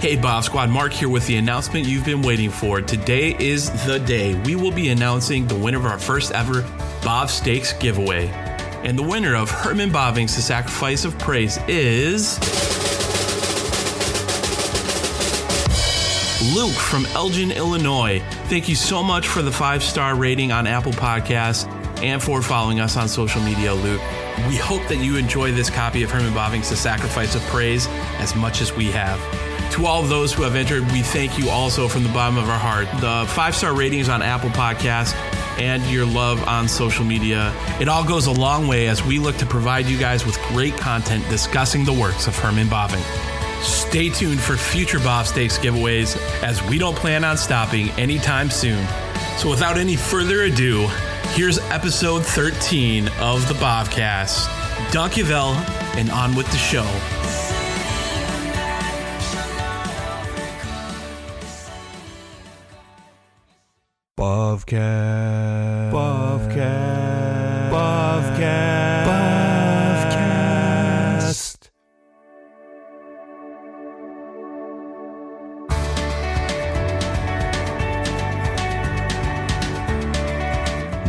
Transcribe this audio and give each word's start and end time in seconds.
Hey, 0.00 0.16
Bob 0.16 0.44
Squad, 0.44 0.70
Mark 0.70 0.94
here 0.94 1.10
with 1.10 1.26
the 1.26 1.36
announcement 1.36 1.84
you've 1.84 2.06
been 2.06 2.22
waiting 2.22 2.48
for. 2.48 2.80
Today 2.80 3.36
is 3.38 3.68
the 3.84 3.98
day 3.98 4.34
we 4.44 4.56
will 4.56 4.70
be 4.70 4.88
announcing 4.88 5.46
the 5.46 5.54
winner 5.54 5.76
of 5.76 5.84
our 5.84 5.98
first 5.98 6.32
ever 6.32 6.62
Bob 7.04 7.28
Stakes 7.28 7.74
giveaway. 7.74 8.28
And 8.82 8.98
the 8.98 9.02
winner 9.02 9.36
of 9.36 9.50
Herman 9.50 9.90
Bavinck's 9.90 10.36
The 10.36 10.40
Sacrifice 10.40 11.04
of 11.04 11.18
Praise 11.18 11.58
is. 11.68 12.38
Luke 16.54 16.72
from 16.72 17.04
Elgin, 17.14 17.50
Illinois. 17.50 18.22
Thank 18.46 18.70
you 18.70 18.76
so 18.76 19.02
much 19.02 19.28
for 19.28 19.42
the 19.42 19.52
five 19.52 19.82
star 19.82 20.14
rating 20.14 20.50
on 20.50 20.66
Apple 20.66 20.92
Podcasts 20.92 21.70
and 22.02 22.22
for 22.22 22.40
following 22.40 22.80
us 22.80 22.96
on 22.96 23.06
social 23.06 23.42
media, 23.42 23.74
Luke. 23.74 24.00
We 24.48 24.56
hope 24.56 24.88
that 24.88 25.04
you 25.04 25.16
enjoy 25.16 25.52
this 25.52 25.68
copy 25.68 26.02
of 26.02 26.10
Herman 26.10 26.32
Bavinck's 26.32 26.70
The 26.70 26.76
Sacrifice 26.76 27.34
of 27.34 27.42
Praise 27.48 27.86
as 28.18 28.34
much 28.34 28.62
as 28.62 28.72
we 28.72 28.86
have. 28.86 29.49
To 29.72 29.86
all 29.86 30.02
of 30.02 30.08
those 30.08 30.32
who 30.32 30.42
have 30.42 30.56
entered, 30.56 30.82
we 30.90 31.02
thank 31.02 31.38
you 31.38 31.48
also 31.48 31.88
from 31.88 32.02
the 32.02 32.08
bottom 32.10 32.36
of 32.36 32.48
our 32.48 32.58
heart. 32.58 32.88
The 33.00 33.24
five 33.32 33.54
star 33.54 33.74
ratings 33.74 34.08
on 34.08 34.20
Apple 34.20 34.50
Podcasts 34.50 35.14
and 35.58 35.82
your 35.84 36.04
love 36.04 36.42
on 36.48 36.68
social 36.68 37.04
media. 37.04 37.54
It 37.80 37.88
all 37.88 38.04
goes 38.04 38.26
a 38.26 38.32
long 38.32 38.66
way 38.66 38.88
as 38.88 39.04
we 39.04 39.18
look 39.18 39.36
to 39.36 39.46
provide 39.46 39.86
you 39.86 39.96
guys 39.98 40.26
with 40.26 40.36
great 40.48 40.74
content 40.74 41.28
discussing 41.28 41.84
the 41.84 41.92
works 41.92 42.26
of 42.26 42.36
Herman 42.36 42.66
Bavinck. 42.66 43.04
Stay 43.62 44.08
tuned 44.08 44.40
for 44.40 44.56
future 44.56 44.98
Bob 44.98 45.26
Stakes 45.26 45.58
giveaways 45.58 46.16
as 46.42 46.62
we 46.68 46.78
don't 46.78 46.96
plan 46.96 47.24
on 47.24 47.36
stopping 47.36 47.90
anytime 47.90 48.50
soon. 48.50 48.86
So 49.36 49.48
without 49.48 49.78
any 49.78 49.96
further 49.96 50.42
ado, 50.42 50.88
here's 51.34 51.58
episode 51.70 52.24
13 52.24 53.08
of 53.20 53.46
the 53.48 53.54
Bobcast. 53.54 54.46
Dankjewel 54.90 55.54
and 55.96 56.10
on 56.10 56.34
with 56.34 56.50
the 56.50 56.58
show. 56.58 57.19
Bovcast. 64.20 65.92
Bovcast. 65.92 67.70
Bovcast. 67.72 69.06
Bovcast. 71.16 71.70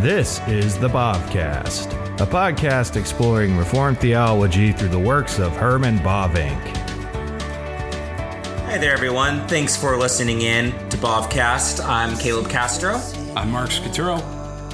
This 0.02 0.40
is 0.48 0.80
the 0.80 0.88
Bobcast, 0.88 1.92
a 2.22 2.26
podcast 2.26 2.96
exploring 2.96 3.58
Reformed 3.58 4.00
theology 4.00 4.72
through 4.72 4.88
the 4.88 4.98
works 4.98 5.38
of 5.38 5.52
Herman 5.58 5.98
Bavinck. 5.98 6.81
Hi 8.72 8.78
there, 8.78 8.94
everyone. 8.94 9.46
Thanks 9.50 9.76
for 9.76 9.98
listening 9.98 10.44
in 10.44 10.72
to 10.88 10.96
Bobcast. 10.96 11.86
I'm 11.86 12.18
Caleb 12.18 12.50
Castro. 12.50 13.02
I'm 13.36 13.52
Mark 13.52 13.70
Scaturo. 13.70 14.24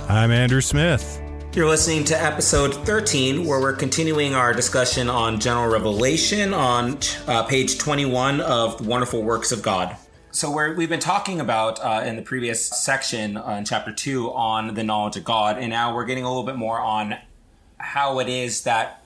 I'm 0.07 0.29
Andrew 0.29 0.61
Smith. 0.61 1.19
You're 1.55 1.67
listening 1.67 2.03
to 2.03 2.23
episode 2.23 2.75
13, 2.85 3.43
where 3.43 3.59
we're 3.59 3.73
continuing 3.73 4.35
our 4.35 4.53
discussion 4.53 5.09
on 5.09 5.39
general 5.39 5.67
revelation 5.67 6.53
on 6.53 6.99
uh, 7.25 7.41
page 7.45 7.79
21 7.79 8.39
of 8.39 8.77
the 8.77 8.83
Wonderful 8.83 9.23
Works 9.23 9.51
of 9.51 9.63
God. 9.63 9.97
So, 10.29 10.51
we 10.51 10.75
we've 10.75 10.89
been 10.89 10.99
talking 10.99 11.39
about 11.39 11.79
uh, 11.79 12.03
in 12.05 12.17
the 12.17 12.21
previous 12.21 12.63
section 12.63 13.35
uh, 13.35 13.55
in 13.57 13.65
chapter 13.65 13.91
2 13.91 14.31
on 14.31 14.75
the 14.75 14.83
knowledge 14.83 15.17
of 15.17 15.23
God, 15.23 15.57
and 15.57 15.71
now 15.71 15.95
we're 15.95 16.05
getting 16.05 16.23
a 16.23 16.27
little 16.27 16.45
bit 16.45 16.55
more 16.55 16.79
on 16.79 17.15
how 17.79 18.19
it 18.19 18.29
is 18.29 18.61
that 18.61 19.03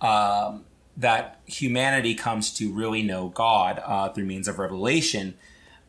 um, 0.00 0.64
that 0.98 1.40
humanity 1.46 2.14
comes 2.14 2.52
to 2.54 2.72
really 2.72 3.02
know 3.02 3.28
God 3.28 3.80
uh, 3.84 4.08
through 4.10 4.24
means 4.24 4.48
of 4.48 4.58
revelation, 4.58 5.34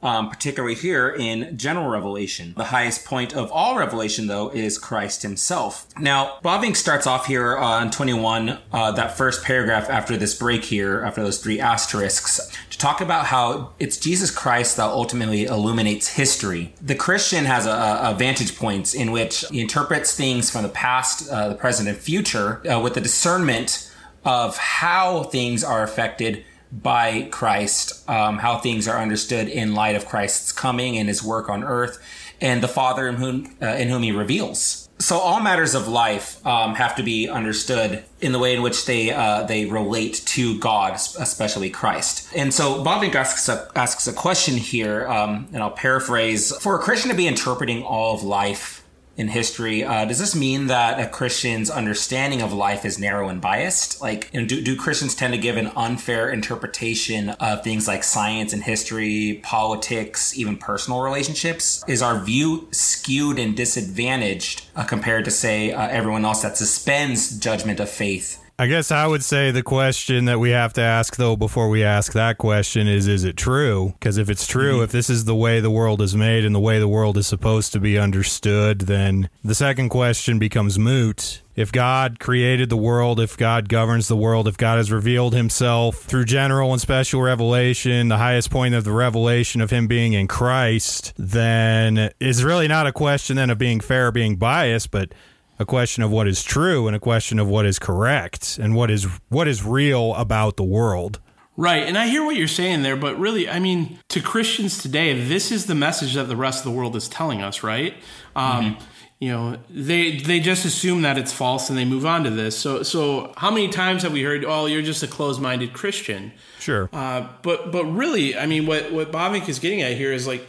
um, 0.02 0.30
particularly 0.30 0.76
here 0.76 1.10
in 1.10 1.58
general 1.58 1.90
revelation. 1.90 2.54
The 2.56 2.66
highest 2.66 3.06
point 3.06 3.36
of 3.36 3.52
all 3.52 3.78
revelation, 3.78 4.28
though, 4.28 4.50
is 4.50 4.78
Christ 4.78 5.24
himself. 5.24 5.88
Now, 6.00 6.38
Bavinck 6.44 6.78
starts 6.78 7.06
off 7.08 7.26
here 7.26 7.58
on 7.58 7.92
21, 7.92 8.60
uh, 8.72 8.92
that 8.92 9.18
first 9.18 9.44
paragraph 9.44 9.90
after 9.90 10.16
this 10.16 10.36
break 10.36 10.64
here, 10.64 11.02
after 11.02 11.24
those 11.24 11.40
three 11.40 11.60
asterisks, 11.60 12.56
to 12.70 12.78
talk 12.78 13.02
about 13.02 13.26
how 13.26 13.72
it's 13.80 13.98
Jesus 13.98 14.32
Christ 14.32 14.78
that 14.78 14.90
ultimately 14.90 15.46
illuminates 15.46 16.08
history. 16.10 16.74
The 16.82 16.96
Christian 16.96 17.46
has 17.46 17.66
a, 17.66 18.00
a 18.04 18.16
vantage 18.18 18.58
point 18.58 18.94
in 18.94 19.12
which 19.12 19.44
he 19.52 19.60
interprets 19.60 20.16
things 20.16 20.50
from 20.50 20.64
the 20.64 20.70
past, 20.70 21.30
uh, 21.30 21.50
the 21.50 21.56
present, 21.56 21.90
and 21.90 21.98
future 21.98 22.62
uh, 22.72 22.80
with 22.80 22.94
the 22.94 23.02
discernment 23.02 23.89
of 24.26 24.58
how 24.58 25.24
things 25.24 25.64
are 25.64 25.84
affected 25.84 26.44
by 26.72 27.28
Christ, 27.32 28.08
um, 28.10 28.38
how 28.38 28.60
things 28.60 28.88
are 28.88 29.00
understood 29.02 29.48
in 29.48 29.74
light 29.74 29.96
of 29.96 30.06
Christ's 30.06 30.52
coming 30.52 30.98
and 30.98 31.08
his 31.08 31.24
work 31.24 31.50
on 31.50 31.64
earth, 31.64 31.98
and 32.42 32.62
the 32.62 32.68
Father 32.68 33.08
in 33.08 33.16
whom, 33.16 33.56
uh, 33.62 33.68
in 33.68 33.90
whom 33.90 34.04
he 34.04 34.12
reveals. 34.12 34.88
So 35.00 35.18
all 35.18 35.40
matters 35.40 35.76
of 35.76 35.88
life 35.88 36.46
um, 36.46 36.76
have 36.76 36.98
to 36.98 37.04
be 37.04 37.30
understood 37.30 38.04
in 38.20 38.34
the 38.34 38.40
way 38.40 38.54
in 38.54 38.62
which 38.62 38.86
they 38.86 39.12
uh, 39.12 39.44
they 39.44 39.66
relate 39.66 40.22
to 40.26 40.60
God, 40.60 40.96
especially 40.96 41.70
Christ. 41.70 42.30
And 42.36 42.54
so 42.54 42.84
Bavinck 42.84 43.16
asks 43.16 43.48
a, 43.48 43.72
asks 43.76 44.08
a 44.08 44.14
question 44.14 44.58
here, 44.58 45.08
um, 45.08 45.48
and 45.54 45.64
I'll 45.64 45.72
paraphrase: 45.72 46.54
For 46.58 46.76
a 46.76 46.80
Christian 46.80 47.12
to 47.12 47.16
be 47.16 47.28
interpreting 47.28 47.82
all 47.82 48.14
of 48.14 48.24
life 48.24 48.79
in 49.20 49.28
history. 49.28 49.84
Uh, 49.84 50.06
does 50.06 50.18
this 50.18 50.34
mean 50.34 50.68
that 50.68 50.98
a 50.98 51.06
Christian's 51.06 51.70
understanding 51.70 52.42
of 52.42 52.54
life 52.54 52.86
is 52.86 52.98
narrow 52.98 53.28
and 53.28 53.42
biased? 53.42 54.02
Like, 54.02 54.30
you 54.32 54.40
know, 54.40 54.48
do, 54.48 54.62
do 54.62 54.78
Christians 54.78 55.14
tend 55.14 55.34
to 55.34 55.38
give 55.38 55.58
an 55.58 55.68
unfair 55.76 56.30
interpretation 56.30 57.32
of 57.32 57.62
things 57.62 57.86
like 57.86 58.06
science 58.06 58.54
and 58.54 58.64
history, 58.64 59.42
politics, 59.44 60.38
even 60.38 60.56
personal 60.56 61.02
relationships? 61.02 61.84
Is 61.86 62.02
our 62.02 62.24
view 62.24 62.70
skewed 62.72 63.40
and 63.40 63.58
disadvantaged 63.58 64.66
uh, 64.74 64.86
compared 64.86 65.26
to, 65.26 65.32
say, 65.32 65.74
uh, 65.74 65.90
everyone 65.90 66.24
else 66.24 66.42
that 66.44 66.56
suspends 66.56 67.38
judgment 67.38 67.82
of 67.82 67.90
faith? 67.90 68.42
I 68.60 68.68
guess 68.68 68.92
I 68.92 69.08
would 69.08 69.24
say 69.24 69.52
the 69.52 69.64
question 69.64 70.26
that 70.26 70.38
we 70.38 70.50
have 70.50 70.74
to 70.74 70.82
ask, 70.82 71.16
though, 71.16 71.38
before 71.38 71.70
we 71.70 71.82
ask 71.82 72.12
that 72.12 72.38
question 72.38 72.90
is 72.90 73.08
Is 73.08 73.24
it 73.24 73.38
true? 73.38 73.94
Because 73.98 74.18
if 74.18 74.30
it's 74.30 74.46
true, 74.46 74.74
mm-hmm. 74.74 74.84
if 74.84 74.92
this 74.92 75.10
is 75.10 75.24
the 75.24 75.34
way 75.34 75.62
the 75.62 75.72
world 75.72 76.02
is 76.02 76.14
made 76.14 76.44
and 76.44 76.54
the 76.54 76.60
way 76.60 76.78
the 76.78 76.86
world 76.86 77.18
is 77.18 77.26
supposed 77.26 77.72
to 77.72 77.80
be 77.80 77.98
understood, 77.98 78.82
then 78.82 79.30
the 79.46 79.56
second 79.56 79.88
question 79.88 80.40
becomes 80.40 80.78
moot. 80.78 81.42
If 81.56 81.72
God 81.72 82.20
created 82.20 82.70
the 82.70 82.76
world, 82.76 83.22
if 83.22 83.38
God 83.38 83.70
governs 83.70 84.10
the 84.10 84.18
world, 84.18 84.46
if 84.46 84.58
God 84.58 84.76
has 84.76 84.92
revealed 84.92 85.34
himself 85.34 86.04
through 86.04 86.26
general 86.26 86.74
and 86.74 86.82
special 86.82 87.22
revelation, 87.22 88.10
the 88.10 88.18
highest 88.18 88.52
point 88.52 88.76
of 88.76 88.84
the 88.84 88.92
revelation 88.92 89.62
of 89.62 89.70
him 89.70 89.88
being 89.88 90.12
in 90.12 90.28
Christ, 90.28 91.14
then 91.18 92.12
it's 92.20 92.42
really 92.42 92.68
not 92.68 92.88
a 92.88 92.92
question 92.92 93.38
then 93.38 93.52
of 93.52 93.58
being 93.58 93.80
fair 93.80 94.08
or 94.08 94.12
being 94.12 94.36
biased, 94.36 94.92
but 94.92 95.14
a 95.60 95.66
question 95.66 96.04
of 96.04 96.10
what 96.10 96.28
is 96.28 96.42
true 96.42 96.88
and 96.88 96.96
a 96.96 97.00
question 97.00 97.38
of 97.38 97.48
what 97.48 97.66
is 97.66 97.78
correct 97.78 98.58
and 98.62 98.74
what 98.76 98.90
is 98.90 99.06
what 99.28 99.48
is 99.48 99.64
real 99.64 100.16
about 100.16 100.56
the 100.56 100.64
world. 100.64 101.20
Right. 101.58 101.84
And 101.84 101.98
I 101.98 102.08
hear 102.08 102.24
what 102.24 102.38
you're 102.38 102.48
saying 102.48 102.84
there, 102.84 102.96
but 102.96 103.20
really, 103.20 103.50
I 103.50 103.60
mean, 103.60 104.00
to 104.08 104.22
Christians 104.22 104.82
today, 104.82 105.22
this 105.26 105.52
is 105.52 105.66
the 105.66 105.76
message 105.76 106.14
that 106.14 106.30
the 106.30 106.38
rest 106.38 106.60
of 106.60 106.72
the 106.72 106.78
world 106.78 106.96
is 106.96 107.10
telling 107.10 107.42
us, 107.42 107.64
right? 107.64 107.96
Um, 108.34 108.76
mm-hmm. 108.76 108.86
You 109.20 109.32
know, 109.34 109.58
they 109.70 110.16
they 110.20 110.40
just 110.40 110.64
assume 110.64 111.02
that 111.02 111.18
it's 111.18 111.34
false 111.34 111.70
and 111.70 111.78
they 111.78 111.84
move 111.84 112.06
on 112.06 112.24
to 112.24 112.30
this. 112.30 112.58
So 112.58 112.84
so 112.84 113.34
how 113.36 113.52
many 113.52 113.68
times 113.68 114.04
have 114.04 114.14
we 114.14 114.24
heard, 114.24 114.46
"Oh, 114.46 114.68
you're 114.68 114.82
just 114.82 115.04
a 115.04 115.08
closed-minded 115.08 115.74
Christian"? 115.74 116.32
Sure. 116.60 116.90
Uh, 116.94 117.28
but 117.42 117.74
but 117.74 117.84
really, 117.84 118.38
I 118.38 118.46
mean, 118.46 118.66
what 118.66 118.94
what 118.94 119.12
Bavinck 119.12 119.50
is 119.50 119.60
getting 119.60 119.82
at 119.82 119.98
here 119.98 120.14
is 120.14 120.26
like 120.26 120.48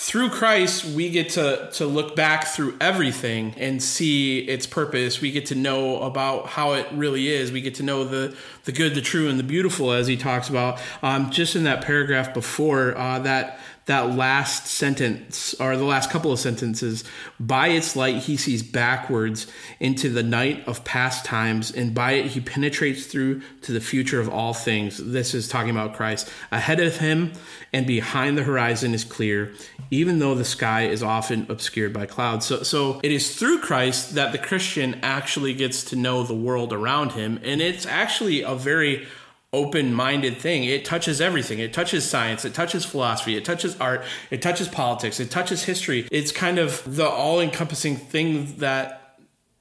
through 0.00 0.30
Christ, 0.30 0.84
we 0.84 1.10
get 1.10 1.30
to, 1.30 1.68
to 1.72 1.84
look 1.84 2.14
back 2.14 2.46
through 2.46 2.76
everything 2.80 3.52
and 3.56 3.82
see 3.82 4.38
its 4.38 4.64
purpose. 4.64 5.20
We 5.20 5.32
get 5.32 5.46
to 5.46 5.56
know 5.56 6.00
about 6.02 6.46
how 6.46 6.74
it 6.74 6.86
really 6.92 7.26
is. 7.26 7.50
We 7.50 7.60
get 7.60 7.74
to 7.74 7.82
know 7.82 8.04
the, 8.04 8.36
the 8.62 8.70
good, 8.70 8.94
the 8.94 9.00
true, 9.00 9.28
and 9.28 9.40
the 9.40 9.44
beautiful, 9.44 9.90
as 9.90 10.06
he 10.06 10.16
talks 10.16 10.48
about. 10.48 10.80
Um, 11.02 11.32
just 11.32 11.56
in 11.56 11.64
that 11.64 11.84
paragraph 11.84 12.32
before, 12.32 12.96
uh, 12.96 13.18
that 13.18 13.58
that 13.88 14.14
last 14.14 14.66
sentence 14.66 15.54
or 15.58 15.74
the 15.74 15.82
last 15.82 16.10
couple 16.10 16.30
of 16.30 16.38
sentences 16.38 17.04
by 17.40 17.68
its 17.68 17.96
light 17.96 18.16
he 18.16 18.36
sees 18.36 18.62
backwards 18.62 19.46
into 19.80 20.10
the 20.10 20.22
night 20.22 20.62
of 20.68 20.84
past 20.84 21.24
times 21.24 21.70
and 21.70 21.94
by 21.94 22.12
it 22.12 22.26
he 22.26 22.40
penetrates 22.40 23.06
through 23.06 23.40
to 23.62 23.72
the 23.72 23.80
future 23.80 24.20
of 24.20 24.28
all 24.28 24.52
things. 24.52 24.98
This 24.98 25.34
is 25.34 25.48
talking 25.48 25.70
about 25.70 25.94
christ. 25.94 26.28
Ahead 26.52 26.80
of 26.80 26.98
him 26.98 27.32
and 27.72 27.86
behind 27.86 28.36
the 28.36 28.42
horizon 28.42 28.92
is 28.92 29.04
clear 29.04 29.54
even 29.90 30.18
though 30.18 30.34
the 30.34 30.44
sky 30.44 30.82
is 30.86 31.02
often 31.02 31.46
obscured 31.48 31.94
by 31.94 32.04
clouds. 32.04 32.44
So 32.44 32.62
so 32.62 33.00
it 33.02 33.10
is 33.10 33.38
through 33.38 33.60
christ 33.60 34.14
that 34.16 34.32
the 34.32 34.38
christian 34.38 35.00
actually 35.02 35.54
gets 35.54 35.82
to 35.84 35.96
know 35.96 36.22
the 36.22 36.34
world 36.34 36.74
around 36.74 37.12
him 37.12 37.40
and 37.42 37.62
it's 37.62 37.86
actually 37.86 38.42
a 38.42 38.54
very 38.54 39.06
open 39.52 39.94
minded 39.94 40.36
thing. 40.36 40.64
It 40.64 40.84
touches 40.84 41.20
everything. 41.20 41.58
It 41.58 41.72
touches 41.72 42.08
science, 42.08 42.44
it 42.44 42.54
touches 42.54 42.84
philosophy, 42.84 43.36
it 43.36 43.44
touches 43.44 43.78
art, 43.80 44.04
it 44.30 44.42
touches 44.42 44.68
politics, 44.68 45.20
it 45.20 45.30
touches 45.30 45.64
history. 45.64 46.06
It's 46.10 46.32
kind 46.32 46.58
of 46.58 46.82
the 46.84 47.08
all 47.08 47.40
encompassing 47.40 47.96
thing 47.96 48.56
that 48.56 48.94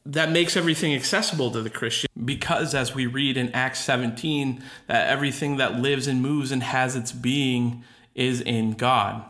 that 0.06 0.32
makes 0.32 0.56
everything 0.56 0.96
accessible 0.96 1.52
to 1.52 1.62
the 1.62 1.70
Christian 1.70 2.10
because 2.24 2.74
as 2.74 2.96
we 2.96 3.06
read 3.06 3.36
in 3.36 3.52
Acts 3.52 3.82
17 3.82 4.64
that 4.88 5.10
everything 5.10 5.58
that 5.58 5.80
lives 5.80 6.08
and 6.08 6.22
moves 6.22 6.52
and 6.52 6.64
has 6.64 6.96
its 6.96 7.12
being 7.12 7.84
is 8.16 8.40
in 8.40 8.72
God, 8.72 9.24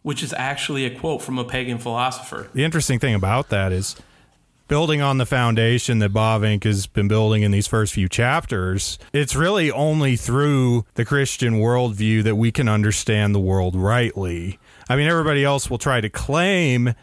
which 0.00 0.22
is 0.22 0.32
actually 0.32 0.86
a 0.86 0.98
quote 0.98 1.20
from 1.20 1.38
a 1.38 1.44
pagan 1.44 1.76
philosopher. 1.76 2.48
The 2.54 2.64
interesting 2.64 2.98
thing 2.98 3.14
about 3.14 3.50
that 3.50 3.72
is 3.72 3.94
building 4.72 5.02
on 5.02 5.18
the 5.18 5.26
foundation 5.26 5.98
that 5.98 6.14
Bavinck 6.14 6.64
has 6.64 6.86
been 6.86 7.06
building 7.06 7.42
in 7.42 7.50
these 7.50 7.66
first 7.66 7.92
few 7.92 8.08
chapters, 8.08 8.98
it's 9.12 9.36
really 9.36 9.70
only 9.70 10.16
through 10.16 10.86
the 10.94 11.04
Christian 11.04 11.56
worldview 11.56 12.22
that 12.22 12.36
we 12.36 12.50
can 12.50 12.70
understand 12.70 13.34
the 13.34 13.38
world 13.38 13.76
rightly. 13.76 14.58
I 14.88 14.96
mean, 14.96 15.08
everybody 15.08 15.44
else 15.44 15.68
will 15.68 15.76
try 15.76 16.00
to 16.00 16.08
claim 16.08 16.94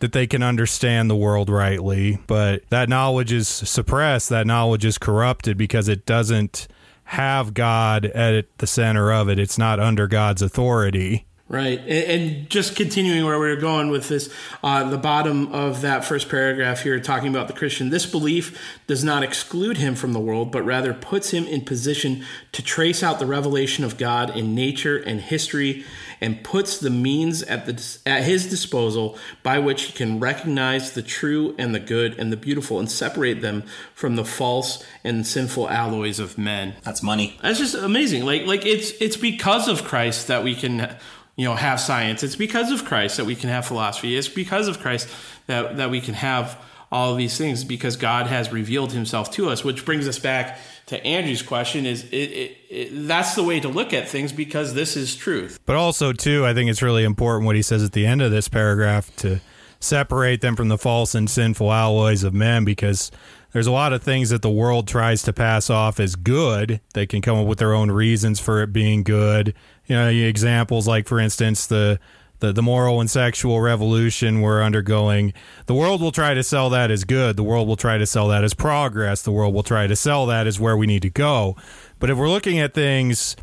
that 0.00 0.12
they 0.12 0.26
can 0.26 0.42
understand 0.42 1.08
the 1.08 1.16
world 1.16 1.48
rightly, 1.48 2.18
but 2.26 2.68
that 2.68 2.90
knowledge 2.90 3.32
is 3.32 3.48
suppressed, 3.48 4.28
that 4.28 4.46
knowledge 4.46 4.84
is 4.84 4.98
corrupted 4.98 5.56
because 5.56 5.88
it 5.88 6.04
doesn't 6.04 6.68
have 7.04 7.54
God 7.54 8.04
at 8.04 8.44
the 8.58 8.66
center 8.66 9.10
of 9.10 9.30
it. 9.30 9.38
It's 9.38 9.56
not 9.56 9.80
under 9.80 10.06
God's 10.06 10.42
authority. 10.42 11.24
Right. 11.54 11.78
And, 11.78 11.88
and 11.88 12.50
just 12.50 12.74
continuing 12.74 13.24
where 13.24 13.38
we 13.38 13.48
are 13.48 13.56
going 13.56 13.90
with 13.90 14.08
this, 14.08 14.28
uh, 14.64 14.90
the 14.90 14.98
bottom 14.98 15.52
of 15.52 15.82
that 15.82 16.04
first 16.04 16.28
paragraph 16.28 16.82
here, 16.82 16.98
talking 16.98 17.28
about 17.28 17.46
the 17.46 17.54
Christian, 17.54 17.90
this 17.90 18.06
belief 18.06 18.58
does 18.88 19.04
not 19.04 19.22
exclude 19.22 19.76
him 19.76 19.94
from 19.94 20.12
the 20.12 20.18
world, 20.18 20.50
but 20.50 20.62
rather 20.62 20.92
puts 20.92 21.30
him 21.30 21.44
in 21.44 21.60
position 21.60 22.24
to 22.50 22.60
trace 22.60 23.04
out 23.04 23.20
the 23.20 23.26
revelation 23.26 23.84
of 23.84 23.96
God 23.96 24.36
in 24.36 24.56
nature 24.56 24.96
and 24.96 25.20
history 25.20 25.84
and 26.20 26.42
puts 26.42 26.78
the 26.78 26.90
means 26.90 27.42
at, 27.44 27.66
the, 27.66 27.98
at 28.04 28.24
his 28.24 28.48
disposal 28.48 29.16
by 29.42 29.58
which 29.58 29.82
he 29.82 29.92
can 29.92 30.18
recognize 30.18 30.92
the 30.92 31.02
true 31.02 31.54
and 31.58 31.74
the 31.74 31.80
good 31.80 32.18
and 32.18 32.32
the 32.32 32.36
beautiful 32.36 32.80
and 32.80 32.90
separate 32.90 33.42
them 33.42 33.62
from 33.94 34.16
the 34.16 34.24
false 34.24 34.82
and 35.04 35.26
sinful 35.26 35.68
alloys 35.68 36.18
of 36.18 36.36
men. 36.36 36.74
That's 36.82 37.02
money. 37.02 37.38
That's 37.42 37.58
just 37.58 37.74
amazing. 37.74 38.24
Like, 38.24 38.46
like 38.46 38.66
it's, 38.66 38.90
it's 39.00 39.16
because 39.16 39.68
of 39.68 39.84
Christ 39.84 40.26
that 40.28 40.42
we 40.42 40.54
can 40.54 40.96
you 41.36 41.44
know 41.44 41.54
have 41.54 41.80
science. 41.80 42.22
It's 42.22 42.36
because 42.36 42.70
of 42.70 42.84
christ 42.84 43.16
that 43.16 43.24
we 43.24 43.34
can 43.34 43.50
have 43.50 43.66
philosophy. 43.66 44.16
It's 44.16 44.28
because 44.28 44.68
of 44.68 44.80
christ 44.80 45.08
that 45.46 45.76
that 45.76 45.90
we 45.90 46.00
can 46.00 46.14
have 46.14 46.58
all 46.94 47.10
of 47.10 47.18
these 47.18 47.36
things 47.36 47.64
because 47.64 47.96
god 47.96 48.28
has 48.28 48.52
revealed 48.52 48.92
himself 48.92 49.30
to 49.32 49.50
us 49.50 49.64
which 49.64 49.84
brings 49.84 50.06
us 50.06 50.18
back 50.18 50.58
to 50.86 51.02
andrew's 51.04 51.42
question 51.42 51.86
is 51.86 52.04
it, 52.04 52.16
it, 52.16 52.56
it, 52.70 52.88
that's 53.08 53.34
the 53.34 53.42
way 53.42 53.58
to 53.58 53.68
look 53.68 53.92
at 53.92 54.08
things 54.08 54.32
because 54.32 54.74
this 54.74 54.96
is 54.96 55.16
truth. 55.16 55.58
But 55.66 55.76
also 55.76 56.12
too 56.12 56.46
i 56.46 56.54
think 56.54 56.70
it's 56.70 56.82
really 56.82 57.04
important 57.04 57.46
what 57.46 57.56
he 57.56 57.62
says 57.62 57.82
at 57.82 57.92
the 57.92 58.06
end 58.06 58.22
of 58.22 58.30
this 58.30 58.48
paragraph 58.48 59.14
to 59.16 59.40
separate 59.80 60.40
them 60.40 60.54
from 60.56 60.68
the 60.68 60.78
false 60.78 61.14
and 61.14 61.28
sinful 61.28 61.72
alloys 61.72 62.22
of 62.22 62.32
men 62.32 62.64
because 62.64 63.10
there's 63.54 63.68
a 63.68 63.72
lot 63.72 63.92
of 63.92 64.02
things 64.02 64.30
that 64.30 64.42
the 64.42 64.50
world 64.50 64.88
tries 64.88 65.22
to 65.22 65.32
pass 65.32 65.70
off 65.70 66.00
as 66.00 66.16
good. 66.16 66.80
They 66.92 67.06
can 67.06 67.22
come 67.22 67.38
up 67.38 67.46
with 67.46 67.60
their 67.60 67.72
own 67.72 67.88
reasons 67.88 68.40
for 68.40 68.60
it 68.62 68.72
being 68.72 69.04
good. 69.04 69.54
You 69.86 69.94
know, 69.94 70.08
examples 70.08 70.88
like, 70.88 71.06
for 71.06 71.20
instance, 71.20 71.68
the 71.68 72.00
the, 72.40 72.52
the 72.52 72.62
moral 72.62 73.00
and 73.00 73.08
sexual 73.08 73.60
revolution 73.60 74.40
we're 74.40 74.60
undergoing. 74.60 75.32
The 75.66 75.74
world 75.74 76.00
will 76.00 76.10
try 76.10 76.34
to 76.34 76.42
sell 76.42 76.68
that 76.70 76.90
as 76.90 77.04
good. 77.04 77.36
The 77.36 77.44
world 77.44 77.68
will 77.68 77.76
try 77.76 77.96
to 77.96 78.06
sell 78.06 78.26
that 78.28 78.42
as 78.42 78.54
progress. 78.54 79.22
The 79.22 79.30
world 79.30 79.54
will 79.54 79.62
try 79.62 79.86
to 79.86 79.94
sell 79.94 80.26
that 80.26 80.48
as 80.48 80.58
where 80.58 80.76
we 80.76 80.88
need 80.88 81.02
to 81.02 81.10
go. 81.10 81.56
But 82.00 82.10
if 82.10 82.18
we're 82.18 82.28
looking 82.28 82.58
at 82.58 82.74
things 82.74 83.36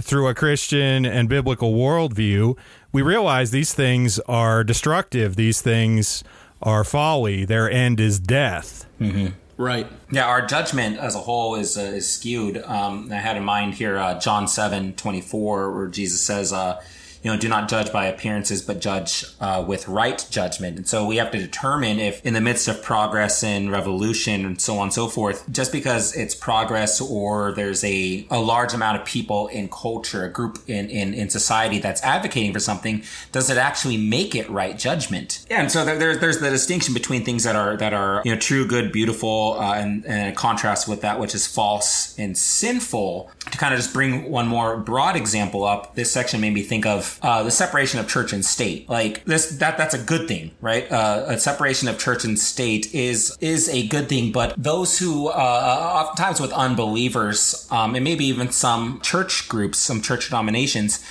through 0.00 0.28
a 0.28 0.34
Christian 0.34 1.04
and 1.04 1.28
biblical 1.28 1.74
worldview, 1.74 2.56
we 2.92 3.02
realize 3.02 3.50
these 3.50 3.74
things 3.74 4.20
are 4.20 4.62
destructive. 4.62 5.34
These 5.34 5.60
things 5.60 6.22
are 6.62 6.84
folly. 6.84 7.44
Their 7.44 7.68
end 7.68 7.98
is 7.98 8.20
death. 8.20 8.86
Mm-hmm. 9.00 9.34
Right. 9.58 9.86
Yeah, 10.10 10.26
our 10.26 10.44
judgment 10.44 10.98
as 10.98 11.14
a 11.14 11.20
whole 11.20 11.54
is 11.54 11.78
uh, 11.78 11.80
is 11.80 12.06
skewed. 12.10 12.58
Um, 12.58 13.10
I 13.10 13.16
had 13.16 13.38
in 13.38 13.44
mind 13.44 13.74
here 13.74 13.96
uh, 13.96 14.18
John 14.20 14.48
seven 14.48 14.92
twenty 14.94 15.22
four, 15.22 15.74
where 15.74 15.86
Jesus 15.86 16.20
says, 16.20 16.52
uh, 16.52 16.82
you 17.26 17.32
know, 17.32 17.36
do 17.36 17.48
not 17.48 17.68
judge 17.68 17.92
by 17.92 18.06
appearances, 18.06 18.62
but 18.62 18.80
judge 18.80 19.24
uh, 19.40 19.64
with 19.66 19.88
right 19.88 20.24
judgment. 20.30 20.76
And 20.76 20.86
so 20.86 21.04
we 21.04 21.16
have 21.16 21.32
to 21.32 21.38
determine 21.38 21.98
if, 21.98 22.24
in 22.24 22.34
the 22.34 22.40
midst 22.40 22.68
of 22.68 22.80
progress 22.84 23.42
and 23.42 23.72
revolution 23.72 24.46
and 24.46 24.60
so 24.60 24.76
on 24.78 24.84
and 24.84 24.92
so 24.92 25.08
forth, 25.08 25.50
just 25.50 25.72
because 25.72 26.16
it's 26.16 26.36
progress 26.36 27.00
or 27.00 27.50
there's 27.50 27.82
a, 27.82 28.28
a 28.30 28.38
large 28.38 28.74
amount 28.74 29.00
of 29.00 29.04
people 29.04 29.48
in 29.48 29.68
culture, 29.68 30.24
a 30.24 30.30
group 30.30 30.60
in, 30.68 30.88
in, 30.88 31.14
in 31.14 31.28
society 31.28 31.80
that's 31.80 32.00
advocating 32.04 32.52
for 32.52 32.60
something, 32.60 33.02
does 33.32 33.50
it 33.50 33.56
actually 33.56 33.96
make 33.96 34.36
it 34.36 34.48
right 34.48 34.78
judgment? 34.78 35.44
Yeah, 35.50 35.62
and 35.62 35.72
so 35.72 35.84
there, 35.84 35.98
there 35.98 36.16
there's 36.16 36.38
the 36.38 36.50
distinction 36.50 36.94
between 36.94 37.24
things 37.24 37.42
that 37.42 37.56
are 37.56 37.76
that 37.78 37.92
are 37.92 38.22
you 38.24 38.32
know 38.32 38.38
true, 38.38 38.68
good, 38.68 38.92
beautiful, 38.92 39.56
uh, 39.58 39.74
and, 39.74 40.06
and 40.06 40.36
contrast 40.36 40.86
with 40.86 41.00
that 41.00 41.18
which 41.18 41.34
is 41.34 41.44
false 41.44 42.16
and 42.20 42.38
sinful. 42.38 43.32
To 43.50 43.58
kind 43.58 43.74
of 43.74 43.80
just 43.80 43.92
bring 43.92 44.30
one 44.30 44.46
more 44.46 44.76
broad 44.76 45.16
example 45.16 45.64
up, 45.64 45.96
this 45.96 46.12
section 46.12 46.40
made 46.40 46.52
me 46.52 46.62
think 46.62 46.86
of 46.86 47.15
uh, 47.22 47.42
the 47.42 47.50
separation 47.50 47.98
of 47.98 48.08
church 48.08 48.32
and 48.32 48.44
state. 48.44 48.88
Like 48.88 49.24
this, 49.24 49.56
that 49.58 49.78
that's 49.78 49.94
a 49.94 50.02
good 50.02 50.28
thing, 50.28 50.52
right? 50.60 50.90
Uh, 50.90 51.24
a 51.28 51.38
separation 51.38 51.88
of 51.88 51.98
church 51.98 52.24
and 52.24 52.38
state 52.38 52.94
is 52.94 53.36
is 53.40 53.68
a 53.68 53.86
good 53.88 54.08
thing. 54.08 54.32
But 54.32 54.54
those 54.56 54.98
who, 54.98 55.28
uh, 55.28 55.32
oftentimes 55.32 56.40
with 56.40 56.52
unbelievers, 56.52 57.66
um, 57.70 57.94
and 57.94 58.04
maybe 58.04 58.24
even 58.26 58.50
some 58.50 59.00
church 59.00 59.48
groups, 59.48 59.78
some 59.78 60.02
church 60.02 60.28
denominations, 60.28 61.04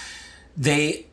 they 0.56 1.08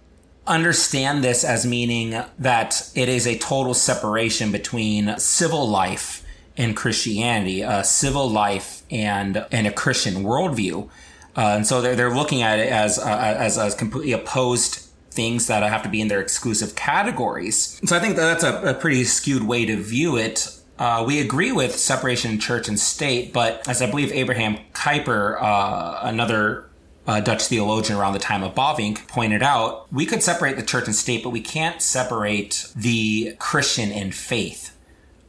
understand 0.47 1.23
this 1.23 1.45
as 1.45 1.65
meaning 1.65 2.23
that 2.39 2.91
it 2.95 3.09
is 3.09 3.27
a 3.27 3.39
total 3.39 3.75
separation 3.75 4.51
between 4.51 5.17
civil 5.19 5.69
life 5.69 6.25
and 6.57 6.77
Christianity, 6.77 7.63
a 7.63 7.85
civil 7.85 8.29
life 8.29 8.83
and 8.91 9.47
and 9.51 9.67
a 9.67 9.73
Christian 9.73 10.25
worldview. 10.25 10.89
Uh, 11.37 11.55
and 11.57 11.67
so 11.67 11.81
they're, 11.81 11.97
they're 11.97 12.15
looking 12.15 12.43
at 12.43 12.59
it 12.59 12.69
as, 12.69 12.99
uh, 12.99 13.35
as, 13.39 13.59
as 13.59 13.75
completely 13.75 14.13
opposed 14.13 14.89
things 15.11 15.47
that 15.47 15.63
have 15.63 15.83
to 15.83 15.89
be 15.89 16.01
in 16.01 16.09
their 16.09 16.21
exclusive 16.21 16.75
categories. 16.75 17.81
So 17.85 17.97
I 17.97 18.01
think 18.01 18.17
that 18.17 18.41
that's 18.41 18.45
a, 18.45 18.71
a 18.71 18.75
pretty 18.75 19.05
skewed 19.05 19.45
way 19.45 19.65
to 19.67 19.77
view 19.77 20.17
it. 20.17 20.49
Uh, 20.79 21.05
we 21.07 21.21
agree 21.21 21.53
with 21.53 21.77
separation 21.77 22.39
church 22.41 22.67
and 22.69 22.79
state, 22.79 23.33
but 23.33 23.67
as 23.69 23.83
I 23.83 23.91
believe 23.91 24.11
Abraham 24.13 24.59
Kuyper, 24.73 25.41
uh, 25.41 26.01
another 26.03 26.69
uh, 27.07 27.21
Dutch 27.21 27.45
theologian 27.45 27.99
around 27.99 28.15
the 28.15 28.19
time 28.19 28.43
of 28.43 28.55
Bavinck, 28.55 29.07
pointed 29.09 29.43
out, 29.43 29.93
we 29.93 30.07
could 30.07 30.23
separate 30.23 30.57
the 30.57 30.63
church 30.63 30.87
and 30.87 30.95
state, 30.95 31.23
but 31.23 31.31
we 31.31 31.41
can't 31.41 31.83
separate 31.83 32.73
the 32.75 33.37
Christian 33.39 33.93
and 33.93 34.15
faith. 34.15 34.77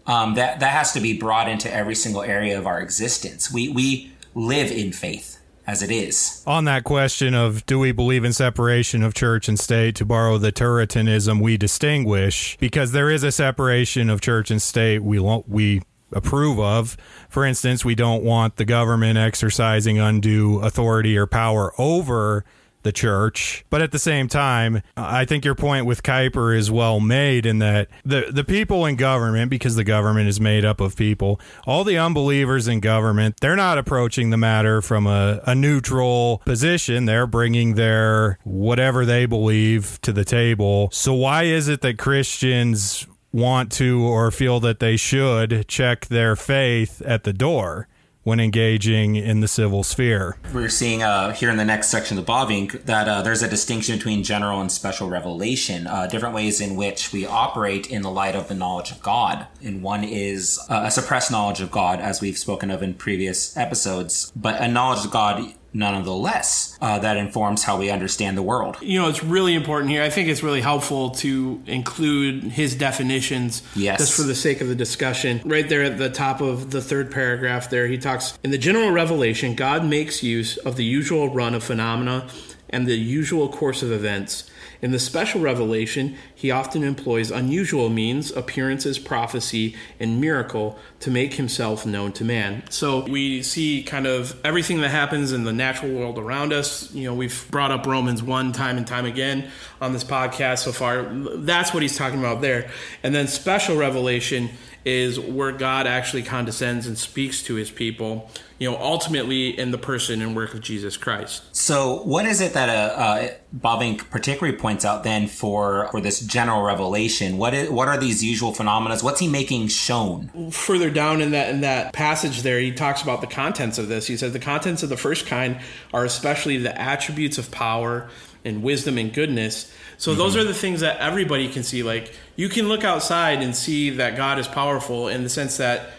Um, 0.05 0.35
that 0.35 0.59
that 0.59 0.71
has 0.71 0.91
to 0.94 1.00
be 1.00 1.17
brought 1.17 1.47
into 1.47 1.73
every 1.73 1.95
single 1.95 2.23
area 2.23 2.57
of 2.59 2.67
our 2.67 2.81
existence. 2.81 3.50
We 3.50 3.69
we 3.69 4.11
live 4.35 4.69
in 4.69 4.91
faith 4.91 5.39
as 5.65 5.81
it 5.81 5.92
is. 5.92 6.44
On 6.45 6.65
that 6.65 6.84
question 6.84 7.34
of 7.34 7.65
do 7.65 7.79
we 7.79 7.91
believe 7.91 8.24
in 8.24 8.34
separation 8.34 9.03
of 9.03 9.13
church 9.13 9.48
and 9.48 9.60
state, 9.60 9.96
to 9.96 10.05
borrow 10.05 10.38
the 10.38 10.51
Turretinism, 10.51 11.41
we 11.41 11.58
distinguish 11.58 12.58
because 12.58 12.91
there 12.91 13.10
is 13.10 13.24
a 13.24 13.32
separation 13.32 14.10
of 14.10 14.22
church 14.22 14.51
and 14.51 14.62
state 14.62 15.00
we 15.00 15.20
we 15.20 15.82
approve 16.12 16.60
of. 16.60 16.96
For 17.29 17.46
instance, 17.46 17.84
we 17.84 17.96
don't 17.96 18.24
want 18.24 18.58
the 18.58 18.65
government 18.65 19.17
exercising 19.17 20.00
undue 20.00 20.60
authority 20.60 21.17
or 21.17 21.25
power 21.25 21.74
over 21.77 22.46
the 22.83 22.91
church. 22.91 23.65
But 23.69 23.81
at 23.81 23.91
the 23.91 23.99
same 23.99 24.27
time, 24.27 24.81
I 24.95 25.25
think 25.25 25.43
your 25.43 25.55
point 25.55 25.85
with 25.85 26.03
Kuyper 26.03 26.55
is 26.55 26.69
well 26.69 26.99
made 26.99 27.45
in 27.45 27.59
that 27.59 27.89
the 28.05 28.27
the 28.31 28.43
people 28.43 28.85
in 28.85 28.95
government, 28.95 29.49
because 29.49 29.75
the 29.75 29.83
government 29.83 30.27
is 30.29 30.39
made 30.39 30.65
up 30.65 30.79
of 30.79 30.95
people, 30.95 31.39
all 31.65 31.83
the 31.83 31.97
unbelievers 31.97 32.67
in 32.67 32.79
government, 32.79 33.35
they're 33.41 33.55
not 33.55 33.77
approaching 33.77 34.29
the 34.29 34.37
matter 34.37 34.81
from 34.81 35.07
a, 35.07 35.41
a 35.45 35.55
neutral 35.55 36.41
position. 36.45 37.05
They're 37.05 37.27
bringing 37.27 37.75
their 37.75 38.37
whatever 38.43 39.05
they 39.05 39.25
believe 39.25 39.99
to 40.01 40.13
the 40.13 40.25
table. 40.25 40.89
So 40.91 41.13
why 41.13 41.43
is 41.43 41.67
it 41.67 41.81
that 41.81 41.97
Christians 41.97 43.07
want 43.31 43.71
to 43.71 44.03
or 44.03 44.29
feel 44.29 44.59
that 44.59 44.79
they 44.79 44.95
should 44.95 45.67
check 45.67 46.05
their 46.05 46.35
faith 46.35 47.01
at 47.01 47.23
the 47.23 47.33
door? 47.33 47.87
When 48.24 48.39
engaging 48.39 49.15
in 49.15 49.42
the 49.42 49.48
civil 49.48 49.84
sphere. 49.84 50.38
We're 50.53 50.70
seeing 50.70 51.03
uh, 51.03 51.34
here 51.34 51.50
in 51.50 51.58
the 51.58 51.65
next 51.65 51.89
section 51.89 52.18
of 52.18 52.25
Bavinck 52.25 52.84
that 52.86 53.08
uh, 53.08 53.22
there's 53.22 53.44
a 53.44 53.50
distinction 53.50 53.98
between 53.98 54.24
general 54.24 54.62
and 54.62 54.72
special 54.72 55.10
revelation, 55.10 55.88
uh, 55.88 56.08
different 56.08 56.34
ways 56.34 56.62
in 56.62 56.75
which 56.75 57.12
we 57.12 57.25
operate 57.25 57.88
in 57.88 58.01
the 58.01 58.12
light 58.12 58.36
of 58.36 58.48
the 58.48 58.56
knowledge 58.56 58.92
of 58.92 59.01
God. 59.01 59.48
And 59.62 59.82
one 59.82 60.03
is 60.03 60.60
uh, 60.70 60.84
a 60.86 60.92
suppressed 60.92 61.32
knowledge 61.32 61.62
of 61.62 61.72
God, 61.72 62.00
as 62.00 62.22
we've 62.22 62.38
spoken 62.38 62.72
of 62.72 62.82
in 62.82 62.94
previous 62.94 63.56
episodes, 63.58 64.32
but 64.36 64.62
a 64.62 64.68
knowledge 64.68 65.06
of 65.06 65.12
God 65.12 65.53
nonetheless 65.74 66.77
uh, 66.82 67.00
that 67.00 67.18
informs 67.18 67.63
how 67.63 67.77
we 67.77 67.89
understand 67.89 68.38
the 68.38 68.42
world. 68.42 68.77
You 68.82 69.00
know, 69.00 69.10
it's 69.10 69.24
really 69.24 69.56
important 69.56 69.92
here. 69.92 70.03
I 70.03 70.10
think 70.10 70.30
it's 70.30 70.44
really 70.44 70.62
helpful 70.62 71.12
to 71.12 71.62
include 71.65 72.44
his 72.44 72.75
definitions 72.75 73.63
yes. 73.75 74.00
just 74.00 74.13
for 74.13 74.24
the 74.24 74.36
sake 74.36 74.62
of 74.62 74.68
the 74.68 74.75
discussion. 74.75 75.42
Right 75.44 75.68
there 75.68 75.84
at 75.84 75.98
the 75.98 76.10
top 76.10 76.42
of 76.42 76.72
the 76.72 76.82
third 76.82 77.12
paragraph 77.12 77.70
there, 77.70 77.88
he 77.88 77.98
talks 77.98 78.38
in 78.44 78.51
the 78.51 78.58
general 78.58 78.92
revelation, 78.92 79.56
God 79.56 79.86
makes 79.86 80.24
use 80.24 80.58
of 80.58 80.75
the 80.75 80.86
usual 80.86 81.34
run 81.34 81.53
of 81.56 81.63
phenomena 81.63 82.27
and 82.74 82.88
the 82.88 82.96
usual 82.96 83.48
course 83.48 83.84
of 83.84 83.92
events. 83.92 84.50
In 84.82 84.92
the 84.92 85.00
special 85.00 85.39
revelation, 85.39 86.18
he 86.36 86.51
often 86.51 86.84
employs 86.84 87.32
unusual 87.32 87.88
means, 87.88 88.32
appearances, 88.32 89.00
prophecy, 89.00 89.75
and 89.98 90.20
miracle 90.20 90.77
to 91.00 91.10
make 91.10 91.36
himself 91.36 91.86
known 91.86 92.12
to 92.13 92.25
man. 92.25 92.63
So 92.70 93.06
we 93.06 93.44
see 93.44 93.84
kind 93.84 94.06
of 94.06 94.38
everything 94.44 94.82
that 94.82 94.89
happens 94.89 95.32
in 95.32 95.46
the 95.46 95.53
natural 95.53 95.94
world 95.94 96.20
around 96.20 96.51
us. 96.51 96.94
You 96.94 97.06
know, 97.06 97.13
we've 97.13 97.48
brought 97.50 97.72
up 97.72 97.86
Romans 97.86 98.22
1 98.22 98.51
time 98.51 98.75
and 98.75 98.86
time 98.86 99.06
again 99.06 99.50
on 99.80 99.94
this 99.94 100.03
podcast 100.03 100.60
so 100.60 100.74
far. 100.74 101.03
That's 101.03 101.74
what 101.74 101.82
he's 101.82 101.98
talking 101.98 102.20
about 102.20 102.42
there. 102.42 102.70
And 103.03 103.15
then 103.15 103.27
special 103.27 103.77
revelation 103.77 104.50
is 104.85 105.19
where 105.19 105.51
God 105.51 105.87
actually 105.87 106.23
condescends 106.23 106.85
and 106.87 106.97
speaks 106.97 107.41
to 107.43 107.55
his 107.55 107.71
people, 107.71 108.29
you 108.59 108.69
know, 108.69 108.77
ultimately 108.77 109.57
in 109.57 109.71
the 109.71 109.77
person 109.77 110.21
and 110.21 110.35
work 110.35 110.53
of 110.53 110.61
Jesus 110.61 110.97
Christ. 110.97 111.43
So, 111.55 112.03
what 112.03 112.25
is 112.25 112.41
it 112.41 112.53
that 112.53 112.69
uh, 112.69 113.31
uh, 113.61 113.97
particularly 114.09 114.57
points 114.57 114.83
out 114.83 115.03
then 115.03 115.27
for 115.27 115.87
for 115.91 116.01
this 116.01 116.19
general 116.19 116.63
revelation? 116.63 117.37
What 117.37 117.53
is 117.53 117.69
what 117.69 117.87
are 117.87 117.97
these 117.97 118.23
usual 118.23 118.53
phenomena? 118.53 118.97
What's 119.01 119.19
he 119.19 119.27
making 119.27 119.69
shown? 119.69 120.51
Further 120.51 120.89
down 120.89 121.21
in 121.21 121.31
that 121.31 121.49
in 121.49 121.61
that 121.61 121.93
passage 121.93 122.41
there, 122.41 122.59
he 122.59 122.71
talks 122.71 123.01
about 123.01 123.21
the 123.21 123.27
contents 123.27 123.77
of 123.77 123.87
this. 123.87 124.07
He 124.07 124.17
says 124.17 124.33
the 124.33 124.39
contents 124.39 124.83
of 124.83 124.89
the 124.89 124.97
first 124.97 125.25
kind 125.25 125.59
are 125.93 126.03
especially 126.03 126.57
the 126.57 126.79
attributes 126.79 127.37
of 127.37 127.51
power 127.51 128.09
and 128.45 128.61
wisdom 128.63 128.97
and 128.97 129.13
goodness. 129.13 129.71
So 130.03 130.12
mm-hmm. 130.12 130.19
those 130.19 130.36
are 130.36 130.43
the 130.43 130.53
things 130.53 130.81
that 130.81 130.98
everybody 131.00 131.48
can 131.48 131.63
see. 131.63 131.81
Like 131.81 132.13
you 132.36 132.50
can 132.50 132.67
look 132.67 132.83
outside 132.83 133.41
and 133.41 133.55
see 133.55 133.89
that 133.91 134.17
God 134.17 134.38
is 134.38 134.50
powerful 134.50 135.07
in 135.07 135.24
the 135.24 135.29
sense 135.29 135.55
that 135.55 135.91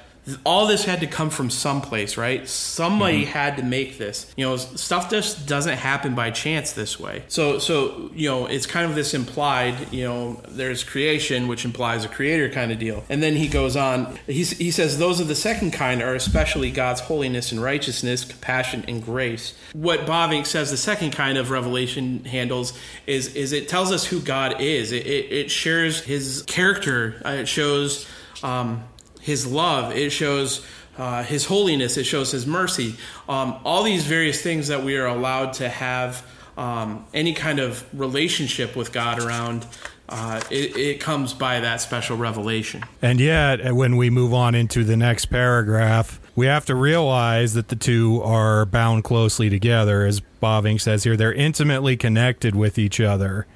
all 0.45 0.67
this 0.67 0.85
had 0.85 1.01
to 1.01 1.07
come 1.07 1.29
from 1.29 1.51
someplace, 1.51 2.17
right? 2.17 2.49
Somebody 2.49 3.23
mm-hmm. 3.23 3.33
had 3.33 3.57
to 3.59 3.63
make 3.63 3.99
this. 3.99 4.33
You 4.37 4.47
know, 4.47 4.57
stuff 4.57 5.11
just 5.11 5.47
doesn't 5.47 5.77
happen 5.77 6.15
by 6.15 6.31
chance 6.31 6.73
this 6.73 6.99
way. 6.99 7.25
So, 7.29 7.59
so 7.59 8.11
you 8.15 8.29
know, 8.29 8.47
it's 8.47 8.67
kind 8.67 8.89
of 8.89 8.95
this 8.95 9.13
implied. 9.13 9.93
You 9.93 10.05
know, 10.05 10.41
there's 10.49 10.83
creation, 10.83 11.47
which 11.47 11.65
implies 11.65 12.05
a 12.05 12.09
creator 12.09 12.49
kind 12.49 12.73
of 12.73 12.79
deal, 12.79 13.05
and 13.09 13.23
then 13.23 13.37
he 13.37 13.49
goes 13.49 13.77
on. 13.77 14.19
He 14.27 14.45
he 14.45 14.71
says 14.71 14.99
those 14.99 15.21
of 15.21 15.29
the 15.29 15.35
second 15.35 15.73
kind 15.73 16.03
are 16.03 16.15
especially 16.15 16.71
God's 16.71 17.01
holiness 17.01 17.53
and 17.53 17.63
righteousness, 17.63 18.25
compassion 18.25 18.85
and 18.89 19.05
grace. 19.05 19.55
What 19.75 20.01
Bavinck 20.01 20.47
says 20.47 20.71
the 20.71 20.77
second 20.77 21.11
kind 21.13 21.37
of 21.37 21.51
revelation 21.51 22.25
handles 22.25 22.73
is 23.07 23.35
is 23.35 23.53
it 23.53 23.69
tells 23.69 23.93
us 23.93 24.07
who 24.07 24.21
God 24.21 24.61
is. 24.61 24.91
It 24.91 25.07
it, 25.07 25.33
it 25.33 25.51
shares 25.51 26.01
His 26.03 26.45
character. 26.47 27.21
Uh, 27.25 27.31
it 27.31 27.49
shows. 27.49 28.07
Um, 28.43 28.85
his 29.25 29.47
love, 29.47 29.97
it 29.97 30.11
shows 30.11 30.67
uh, 30.99 31.23
his 31.23 31.47
holiness, 31.47 31.97
it 31.97 32.05
shows 32.05 32.31
his 32.31 32.47
mercy. 32.47 32.95
Um, 33.27 33.59
all 33.65 33.83
these 33.83 34.05
various 34.05 34.43
things 34.43 34.69
that 34.69 34.85
we 34.85 34.99
are 34.99 35.07
allowed 35.07 35.55
to 35.55 35.69
have 35.71 36.27
um, 36.59 37.07
any 37.15 37.33
kind 37.33 37.59
of 37.59 37.85
relationship 37.99 38.77
with 38.77 38.93
God 38.93 39.19
around. 39.19 39.67
Uh, 40.07 40.43
it, 40.51 40.77
it, 40.77 41.01
comes 41.01 41.33
by 41.33 41.61
that 41.61 41.81
special 41.81 42.19
revelation. 42.19 42.85
And 43.01 43.19
yet, 43.19 43.75
when 43.75 43.97
we 43.97 44.11
move 44.11 44.35
on 44.35 44.55
into 44.55 44.85
the 44.85 44.99
next 44.99 45.27
paragraph, 45.27 46.21
we 46.37 46.45
have 46.45 46.67
to 46.67 46.75
realize 46.75 47.55
that 47.55 47.69
the 47.69 47.77
two 47.77 48.21
are 48.23 48.67
bound 48.67 49.05
closely 49.05 49.49
together. 49.49 50.05
As 50.05 50.21
Bavinck 50.43 50.83
says 50.83 51.05
here, 51.05 51.17
they're 51.17 51.33
intimately 51.33 51.97
connected 51.97 52.55
with 52.55 52.79
each 52.79 53.01
other. 53.01 53.47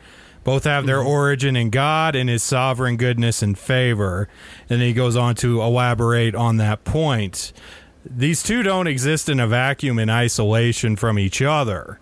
Both 0.48 0.64
have 0.64 0.86
their 0.86 1.00
mm-hmm. 1.00 1.08
origin 1.08 1.56
in 1.56 1.68
God 1.68 2.16
and 2.16 2.30
His 2.30 2.42
sovereign 2.42 2.96
goodness 2.96 3.42
and 3.42 3.58
favor. 3.58 4.30
And 4.70 4.80
he 4.80 4.94
goes 4.94 5.14
on 5.14 5.34
to 5.34 5.60
elaborate 5.60 6.34
on 6.34 6.56
that 6.56 6.84
point. 6.84 7.52
These 8.02 8.42
two 8.42 8.62
don't 8.62 8.86
exist 8.86 9.28
in 9.28 9.40
a 9.40 9.46
vacuum 9.46 9.98
in 9.98 10.08
isolation 10.08 10.96
from 10.96 11.18
each 11.18 11.42
other. 11.42 12.00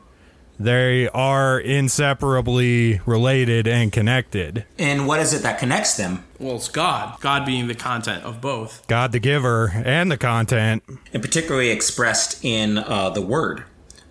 They 0.61 1.09
are 1.09 1.59
inseparably 1.59 3.01
related 3.05 3.67
and 3.67 3.91
connected. 3.91 4.65
And 4.79 5.09
what 5.09 5.19
is 5.19 5.35
it 5.35 5.43
that 5.43 5.59
connects 5.59 5.97
them? 5.97 6.25
Well, 6.39 6.55
it's 6.55 6.69
God. 6.69 7.19
God 7.19 7.47
being 7.47 7.67
the 7.67 7.75
content 7.75 8.23
of 8.23 8.41
both. 8.41 8.87
God 8.87 9.11
the 9.11 9.19
giver 9.19 9.73
and 9.85 10.09
the 10.09 10.17
content. 10.17 10.85
And 11.13 11.21
particularly 11.21 11.71
expressed 11.71 12.45
in 12.45 12.79
uh, 12.79 13.11
the 13.11 13.23
Word 13.23 13.65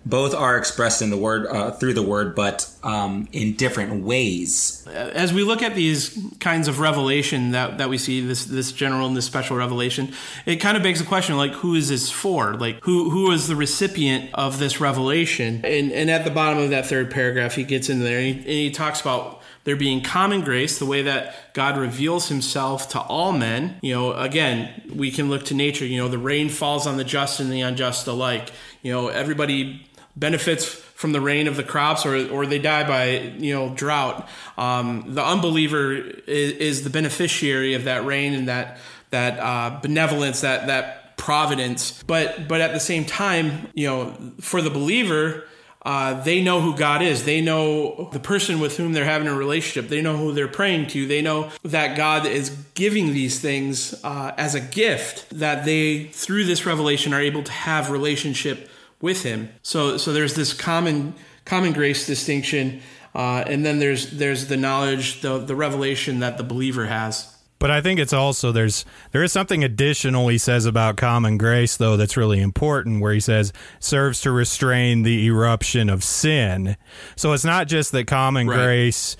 both 0.06 0.34
are 0.34 0.56
expressed 0.56 1.02
in 1.02 1.10
the 1.10 1.16
word 1.16 1.46
uh, 1.48 1.72
through 1.72 1.92
the 1.92 2.02
word, 2.02 2.36
but 2.36 2.72
um, 2.84 3.28
in 3.32 3.54
different 3.54 4.04
ways. 4.04 4.86
As 4.86 5.32
we 5.32 5.42
look 5.42 5.62
at 5.62 5.74
these 5.74 6.16
kinds 6.38 6.68
of 6.68 6.78
revelation 6.78 7.50
that, 7.50 7.78
that 7.78 7.88
we 7.90 7.98
see, 7.98 8.24
this 8.24 8.44
this 8.44 8.70
general 8.70 9.08
and 9.08 9.16
this 9.16 9.26
special 9.26 9.56
revelation, 9.56 10.12
it 10.46 10.56
kind 10.56 10.76
of 10.76 10.84
begs 10.84 11.00
the 11.00 11.06
question: 11.06 11.36
like, 11.36 11.52
who 11.52 11.74
is 11.74 11.88
this 11.88 12.10
for? 12.10 12.54
Like, 12.54 12.84
who 12.84 13.10
who 13.10 13.32
is 13.32 13.48
the 13.48 13.56
recipient 13.56 14.30
of 14.32 14.60
this 14.60 14.80
revelation? 14.80 15.60
And 15.64 15.90
and 15.90 16.08
at 16.08 16.24
the 16.24 16.30
bottom 16.30 16.62
of 16.62 16.70
that 16.70 16.86
third 16.86 17.10
paragraph, 17.10 17.56
he 17.56 17.64
gets 17.64 17.88
in 17.88 17.98
there 18.00 18.18
and 18.18 18.26
he, 18.26 18.32
and 18.32 18.46
he 18.46 18.70
talks 18.70 19.00
about 19.00 19.42
there 19.64 19.74
being 19.74 20.00
common 20.00 20.42
grace, 20.42 20.78
the 20.78 20.86
way 20.86 21.02
that 21.02 21.52
God 21.52 21.76
reveals 21.76 22.28
himself 22.28 22.88
to 22.90 23.00
all 23.00 23.32
men. 23.32 23.80
You 23.82 23.94
know, 23.94 24.12
again, 24.12 24.82
we 24.94 25.10
can 25.10 25.28
look 25.28 25.44
to 25.46 25.54
nature. 25.54 25.84
You 25.84 26.00
know, 26.00 26.06
the 26.06 26.18
rain 26.18 26.48
falls 26.48 26.86
on 26.86 26.96
the 26.96 27.02
just 27.02 27.40
and 27.40 27.50
the 27.50 27.62
unjust 27.62 28.06
alike. 28.06 28.52
You 28.82 28.92
know, 28.92 29.08
everybody 29.08 29.84
benefits 30.16 30.64
from 30.64 31.12
the 31.12 31.20
rain 31.20 31.46
of 31.46 31.56
the 31.56 31.62
crops 31.62 32.06
or, 32.06 32.28
or 32.30 32.46
they 32.46 32.58
die 32.58 32.86
by 32.86 33.34
you 33.38 33.54
know 33.54 33.68
drought 33.74 34.28
um, 34.56 35.04
the 35.14 35.24
unbeliever 35.24 35.92
is, 35.94 36.52
is, 36.52 36.84
the 36.84 36.90
beneficiary 36.90 37.74
of 37.74 37.84
that 37.84 38.04
rain 38.04 38.32
and 38.32 38.48
that 38.48 38.78
that 39.10 39.38
uh, 39.38 39.78
benevolence 39.80 40.40
that 40.40 40.66
that 40.66 41.16
providence 41.16 42.02
but 42.04 42.48
but 42.48 42.60
at 42.60 42.72
the 42.72 42.80
same 42.80 43.04
time 43.04 43.68
you 43.74 43.86
know 43.86 44.16
for 44.40 44.62
the 44.62 44.70
believer 44.70 45.44
uh, 45.86 46.20
they 46.24 46.42
know 46.42 46.60
who 46.60 46.74
God 46.76 47.00
is. 47.00 47.24
They 47.24 47.40
know 47.40 48.08
the 48.12 48.18
person 48.18 48.58
with 48.58 48.76
whom 48.76 48.92
they're 48.92 49.04
having 49.04 49.28
a 49.28 49.34
relationship. 49.36 49.88
They 49.88 50.02
know 50.02 50.16
who 50.16 50.32
they're 50.32 50.48
praying 50.48 50.88
to. 50.88 51.06
They 51.06 51.22
know 51.22 51.52
that 51.62 51.96
God 51.96 52.26
is 52.26 52.50
giving 52.74 53.12
these 53.12 53.38
things 53.38 53.94
uh, 54.02 54.32
as 54.36 54.56
a 54.56 54.60
gift 54.60 55.30
that 55.38 55.64
they, 55.64 56.06
through 56.06 56.46
this 56.46 56.66
revelation, 56.66 57.14
are 57.14 57.20
able 57.20 57.44
to 57.44 57.52
have 57.52 57.92
relationship 57.92 58.68
with 59.00 59.22
him. 59.22 59.50
So 59.62 59.96
so 59.96 60.12
there's 60.12 60.34
this 60.34 60.52
common 60.52 61.14
common 61.44 61.72
grace 61.72 62.06
distinction, 62.06 62.80
uh, 63.14 63.44
and 63.46 63.64
then 63.64 63.78
there's 63.78 64.10
there's 64.12 64.46
the 64.46 64.56
knowledge, 64.56 65.20
the 65.20 65.38
the 65.38 65.56
revelation 65.56 66.20
that 66.20 66.38
the 66.38 66.44
believer 66.44 66.86
has. 66.86 67.32
But 67.58 67.70
I 67.70 67.80
think 67.80 67.98
it's 67.98 68.12
also 68.12 68.52
there's 68.52 68.84
there 69.12 69.22
is 69.22 69.32
something 69.32 69.64
additional 69.64 70.28
he 70.28 70.38
says 70.38 70.66
about 70.66 70.96
common 70.96 71.38
grace 71.38 71.76
though 71.76 71.96
that's 71.96 72.16
really 72.16 72.40
important 72.40 73.00
where 73.00 73.14
he 73.14 73.20
says 73.20 73.52
serves 73.80 74.20
to 74.22 74.30
restrain 74.30 75.02
the 75.02 75.26
eruption 75.26 75.88
of 75.88 76.04
sin. 76.04 76.76
So 77.16 77.32
it's 77.32 77.46
not 77.46 77.66
just 77.66 77.92
that 77.92 78.06
common 78.06 78.46
right. 78.46 78.56
grace 78.56 79.16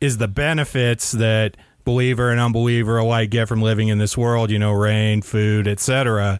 is 0.00 0.16
the 0.16 0.28
benefits 0.28 1.12
that 1.12 1.56
believer 1.84 2.30
and 2.30 2.40
unbeliever 2.40 2.98
alike 2.98 3.30
get 3.30 3.48
from 3.48 3.60
living 3.60 3.88
in 3.88 3.98
this 3.98 4.16
world, 4.16 4.50
you 4.50 4.58
know, 4.58 4.72
rain, 4.72 5.20
food, 5.20 5.68
etc 5.68 6.38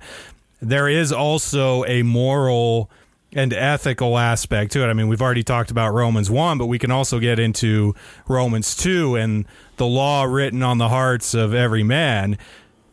there 0.61 0.89
is 0.89 1.13
also 1.13 1.85
a 1.85 2.03
moral 2.03 2.91
and 3.33 3.53
ethical 3.53 4.17
aspect 4.19 4.73
to 4.73 4.83
it. 4.83 4.87
I 4.89 4.95
mean, 4.95 5.09
we've 5.09 5.23
already 5.23 5.43
talked 5.43 5.71
about 5.71 5.93
Romans 5.93 6.31
1, 6.31 6.59
but 6.59 6.67
we 6.67 6.79
can 6.79 6.91
also 6.91 7.19
get 7.19 7.39
into 7.39 7.95
Romans 8.27 8.75
2 8.75 9.17
and 9.17 9.45
the 9.77 9.87
law 9.87 10.25
written 10.25 10.63
on 10.63 10.79
the 10.79 10.89
hearts 10.89 11.35
of 11.35 11.53
every 11.53 11.83
man. 11.83 12.39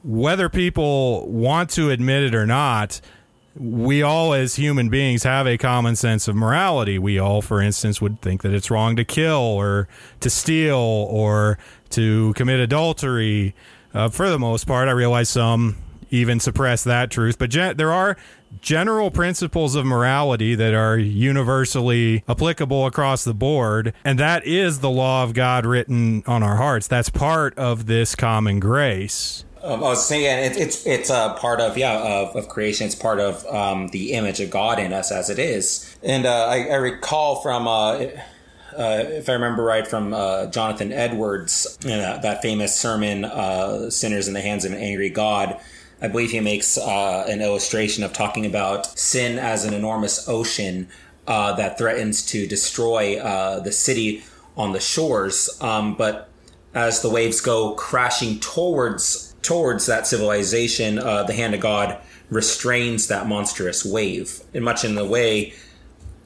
Whether 0.03 0.49
people 0.49 1.27
want 1.29 1.69
to 1.71 1.89
admit 1.89 2.23
it 2.23 2.35
or 2.35 2.45
not, 2.45 2.99
we 3.55 4.01
all 4.01 4.33
as 4.33 4.55
human 4.55 4.89
beings 4.89 5.23
have 5.23 5.47
a 5.47 5.57
common 5.57 5.95
sense 5.95 6.27
of 6.27 6.35
morality. 6.35 6.99
We 6.99 7.17
all, 7.17 7.41
for 7.41 7.61
instance, 7.61 8.01
would 8.01 8.21
think 8.21 8.41
that 8.41 8.53
it's 8.53 8.69
wrong 8.69 8.97
to 8.97 9.05
kill 9.05 9.39
or 9.39 9.87
to 10.19 10.29
steal 10.29 10.75
or 10.75 11.57
to 11.91 12.33
commit 12.33 12.59
adultery. 12.59 13.55
Uh, 13.93 14.09
for 14.09 14.29
the 14.29 14.37
most 14.37 14.67
part, 14.67 14.89
I 14.89 14.91
realize 14.91 15.29
some 15.29 15.77
even 16.15 16.39
suppress 16.39 16.83
that 16.83 17.11
truth. 17.11 17.37
But 17.37 17.49
gen- 17.49 17.77
there 17.77 17.91
are 17.91 18.17
general 18.61 19.11
principles 19.11 19.75
of 19.75 19.85
morality 19.85 20.55
that 20.55 20.73
are 20.73 20.97
universally 20.97 22.23
applicable 22.27 22.85
across 22.85 23.23
the 23.23 23.33
board, 23.33 23.93
and 24.03 24.19
that 24.19 24.45
is 24.45 24.79
the 24.79 24.89
law 24.89 25.23
of 25.23 25.33
God 25.33 25.65
written 25.65 26.23
on 26.25 26.43
our 26.43 26.55
hearts. 26.55 26.87
That's 26.87 27.09
part 27.09 27.57
of 27.57 27.85
this 27.85 28.15
common 28.15 28.59
grace. 28.59 29.43
Um, 29.61 29.83
I 29.83 29.87
was 29.87 30.07
saying 30.07 30.51
it, 30.51 30.57
it's 30.57 30.85
it's 30.85 31.09
a 31.09 31.35
part 31.39 31.59
of 31.59 31.75
yeah 31.75 31.97
of, 31.97 32.35
of 32.35 32.49
creation. 32.49 32.85
It's 32.85 32.95
part 32.95 33.19
of 33.19 33.45
um, 33.47 33.87
the 33.87 34.13
image 34.13 34.39
of 34.39 34.51
God 34.51 34.77
in 34.79 34.93
us 34.93 35.11
as 35.11 35.29
it 35.29 35.39
is. 35.39 35.97
And 36.03 36.25
uh, 36.25 36.47
I, 36.47 36.67
I, 36.67 36.75
recall 36.75 37.41
from. 37.41 37.67
Uh, 37.67 38.07
uh, 38.77 39.05
if 39.07 39.29
I 39.29 39.33
remember 39.33 39.63
right, 39.63 39.87
from 39.87 40.13
uh, 40.13 40.47
Jonathan 40.47 40.91
Edwards, 40.91 41.77
you 41.81 41.91
know, 41.91 41.99
that, 41.99 42.23
that, 42.23 42.41
famous 42.41 42.75
sermon, 42.75 43.23
uh, 43.23 43.89
"Sinners 43.89 44.27
in 44.27 44.33
the 44.33 44.41
Hands 44.41 44.65
of 44.65 44.73
an 44.73 44.77
Angry 44.77 45.09
God," 45.09 45.59
I 46.01 46.07
believe 46.07 46.31
he 46.31 46.39
makes 46.39 46.77
uh, 46.77 47.25
an 47.27 47.41
illustration 47.41 48.03
of 48.03 48.13
talking 48.13 48.45
about 48.45 48.97
sin 48.97 49.39
as 49.39 49.65
an 49.65 49.73
enormous 49.73 50.27
ocean 50.27 50.89
uh, 51.27 51.53
that 51.53 51.77
threatens 51.77 52.25
to 52.27 52.47
destroy 52.47 53.17
uh, 53.17 53.59
the 53.59 53.71
city 53.71 54.23
on 54.57 54.73
the 54.73 54.79
shores. 54.79 55.49
Um, 55.61 55.95
but 55.95 56.29
as 56.73 57.01
the 57.01 57.09
waves 57.09 57.41
go 57.41 57.73
crashing 57.73 58.39
towards 58.39 59.33
towards 59.41 59.85
that 59.85 60.07
civilization, 60.07 60.97
uh, 60.97 61.23
the 61.23 61.33
hand 61.33 61.53
of 61.53 61.61
God 61.61 61.97
restrains 62.29 63.07
that 63.07 63.27
monstrous 63.27 63.85
wave, 63.85 64.41
and 64.53 64.65
much 64.65 64.83
in 64.83 64.95
the 64.95 65.05
way 65.05 65.53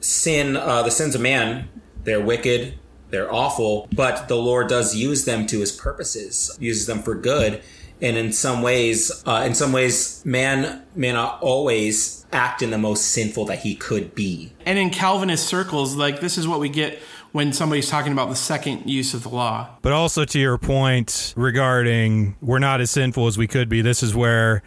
sin, 0.00 0.56
uh, 0.56 0.82
the 0.82 0.90
sins 0.90 1.14
of 1.14 1.20
man, 1.20 1.68
they're 2.04 2.24
wicked, 2.24 2.78
they're 3.10 3.32
awful, 3.32 3.88
but 3.92 4.28
the 4.28 4.36
Lord 4.36 4.68
does 4.68 4.94
use 4.94 5.24
them 5.24 5.46
to 5.48 5.60
his 5.60 5.72
purposes, 5.72 6.56
uses 6.60 6.86
them 6.86 7.02
for 7.02 7.14
good. 7.14 7.62
And 8.02 8.16
in 8.16 8.32
some 8.32 8.62
ways, 8.62 9.22
uh, 9.26 9.42
in 9.46 9.54
some 9.54 9.72
ways, 9.72 10.22
man 10.24 10.82
may 10.94 11.12
not 11.12 11.40
always 11.42 12.24
act 12.32 12.62
in 12.62 12.70
the 12.70 12.78
most 12.78 13.06
sinful 13.08 13.44
that 13.46 13.58
he 13.60 13.74
could 13.74 14.14
be. 14.14 14.52
And 14.64 14.78
in 14.78 14.90
Calvinist 14.90 15.46
circles, 15.46 15.96
like 15.96 16.20
this 16.20 16.38
is 16.38 16.46
what 16.48 16.60
we 16.60 16.68
get 16.68 16.98
when 17.32 17.52
somebody's 17.52 17.88
talking 17.88 18.12
about 18.12 18.28
the 18.28 18.36
second 18.36 18.88
use 18.88 19.14
of 19.14 19.22
the 19.22 19.28
law. 19.28 19.68
But 19.82 19.92
also 19.92 20.24
to 20.24 20.38
your 20.38 20.56
point 20.58 21.34
regarding 21.36 22.36
we're 22.40 22.58
not 22.58 22.80
as 22.80 22.90
sinful 22.90 23.26
as 23.26 23.36
we 23.36 23.46
could 23.46 23.68
be, 23.68 23.82
this 23.82 24.02
is 24.02 24.14
where 24.14 24.62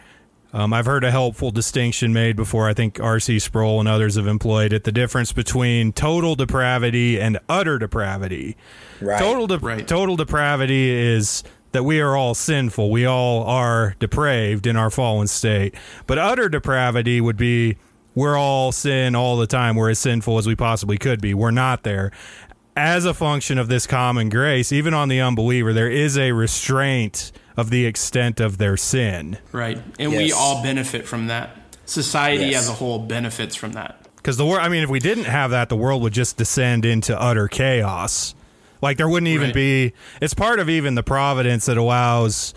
um, 0.52 0.72
I've 0.72 0.86
heard 0.86 1.02
a 1.02 1.10
helpful 1.10 1.50
distinction 1.50 2.12
made 2.12 2.36
before. 2.36 2.68
I 2.68 2.74
think 2.74 3.00
R.C. 3.00 3.40
Sproul 3.40 3.80
and 3.80 3.88
others 3.88 4.14
have 4.14 4.28
employed 4.28 4.72
it 4.72 4.84
the 4.84 4.92
difference 4.92 5.32
between 5.32 5.92
total 5.92 6.36
depravity 6.36 7.20
and 7.20 7.38
utter 7.48 7.76
depravity. 7.78 8.56
Right. 9.00 9.18
Total, 9.18 9.48
de- 9.48 9.58
Right. 9.58 9.86
total 9.88 10.14
depravity 10.16 10.90
is 10.90 11.42
that 11.74 11.82
we 11.82 12.00
are 12.00 12.16
all 12.16 12.34
sinful. 12.34 12.88
We 12.90 13.04
all 13.04 13.42
are 13.42 13.96
depraved 13.98 14.66
in 14.66 14.76
our 14.76 14.90
fallen 14.90 15.26
state. 15.26 15.74
But 16.06 16.18
utter 16.18 16.48
depravity 16.48 17.20
would 17.20 17.36
be 17.36 17.76
we're 18.14 18.38
all 18.38 18.70
sin 18.70 19.16
all 19.16 19.36
the 19.36 19.48
time. 19.48 19.74
We're 19.74 19.90
as 19.90 19.98
sinful 19.98 20.38
as 20.38 20.46
we 20.46 20.54
possibly 20.54 20.96
could 20.96 21.20
be. 21.20 21.34
We're 21.34 21.50
not 21.50 21.82
there. 21.82 22.12
As 22.76 23.04
a 23.04 23.12
function 23.12 23.58
of 23.58 23.66
this 23.68 23.88
common 23.88 24.28
grace, 24.28 24.70
even 24.72 24.94
on 24.94 25.08
the 25.08 25.20
unbeliever, 25.20 25.72
there 25.72 25.90
is 25.90 26.16
a 26.16 26.30
restraint 26.30 27.32
of 27.56 27.70
the 27.70 27.86
extent 27.86 28.38
of 28.38 28.58
their 28.58 28.76
sin. 28.76 29.38
Right. 29.50 29.80
And 29.98 30.12
we 30.12 30.32
all 30.32 30.62
benefit 30.62 31.06
from 31.06 31.26
that. 31.26 31.56
Society 31.86 32.46
Yes. 32.46 32.62
as 32.62 32.68
a 32.68 32.72
whole 32.72 33.00
benefits 33.00 33.56
from 33.56 33.72
that. 33.72 34.00
Because 34.16 34.36
the 34.36 34.46
world, 34.46 34.60
I 34.62 34.68
mean, 34.68 34.84
if 34.84 34.88
we 34.90 35.00
didn't 35.00 35.24
have 35.24 35.50
that, 35.50 35.68
the 35.68 35.76
world 35.76 36.02
would 36.02 36.12
just 36.14 36.36
descend 36.36 36.84
into 36.84 37.20
utter 37.20 37.46
chaos. 37.48 38.34
Like 38.82 38.96
there 38.96 39.08
wouldn't 39.08 39.28
even 39.28 39.48
Right. 39.48 39.54
be. 39.54 39.92
It's 40.20 40.34
part 40.34 40.58
of 40.58 40.68
even 40.68 40.94
the 40.94 41.02
providence 41.02 41.66
that 41.66 41.76
allows 41.76 42.54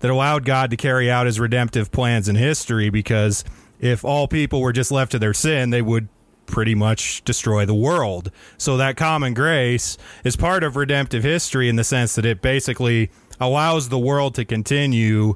that 0.00 0.10
allowed 0.10 0.44
God 0.44 0.70
to 0.70 0.76
carry 0.76 1.10
out 1.10 1.26
His 1.26 1.40
redemptive 1.40 1.90
plans 1.90 2.28
in 2.28 2.36
history. 2.36 2.88
Because 2.90 3.44
if 3.80 4.04
all 4.04 4.28
people 4.28 4.60
were 4.60 4.72
just 4.72 4.90
left 4.92 5.12
to 5.12 5.18
their 5.18 5.34
sin, 5.34 5.70
they 5.70 5.82
would 5.82 6.08
pretty 6.46 6.74
much 6.74 7.22
destroy 7.24 7.66
the 7.66 7.74
world. 7.74 8.30
So 8.56 8.76
that 8.78 8.96
common 8.96 9.34
grace 9.34 9.98
is 10.24 10.34
part 10.34 10.64
of 10.64 10.76
redemptive 10.76 11.22
history 11.22 11.68
in 11.68 11.76
the 11.76 11.84
sense 11.84 12.14
that 12.14 12.24
it 12.24 12.40
basically 12.40 13.10
allows 13.38 13.88
the 13.90 13.98
world 13.98 14.34
to 14.36 14.44
continue 14.44 15.34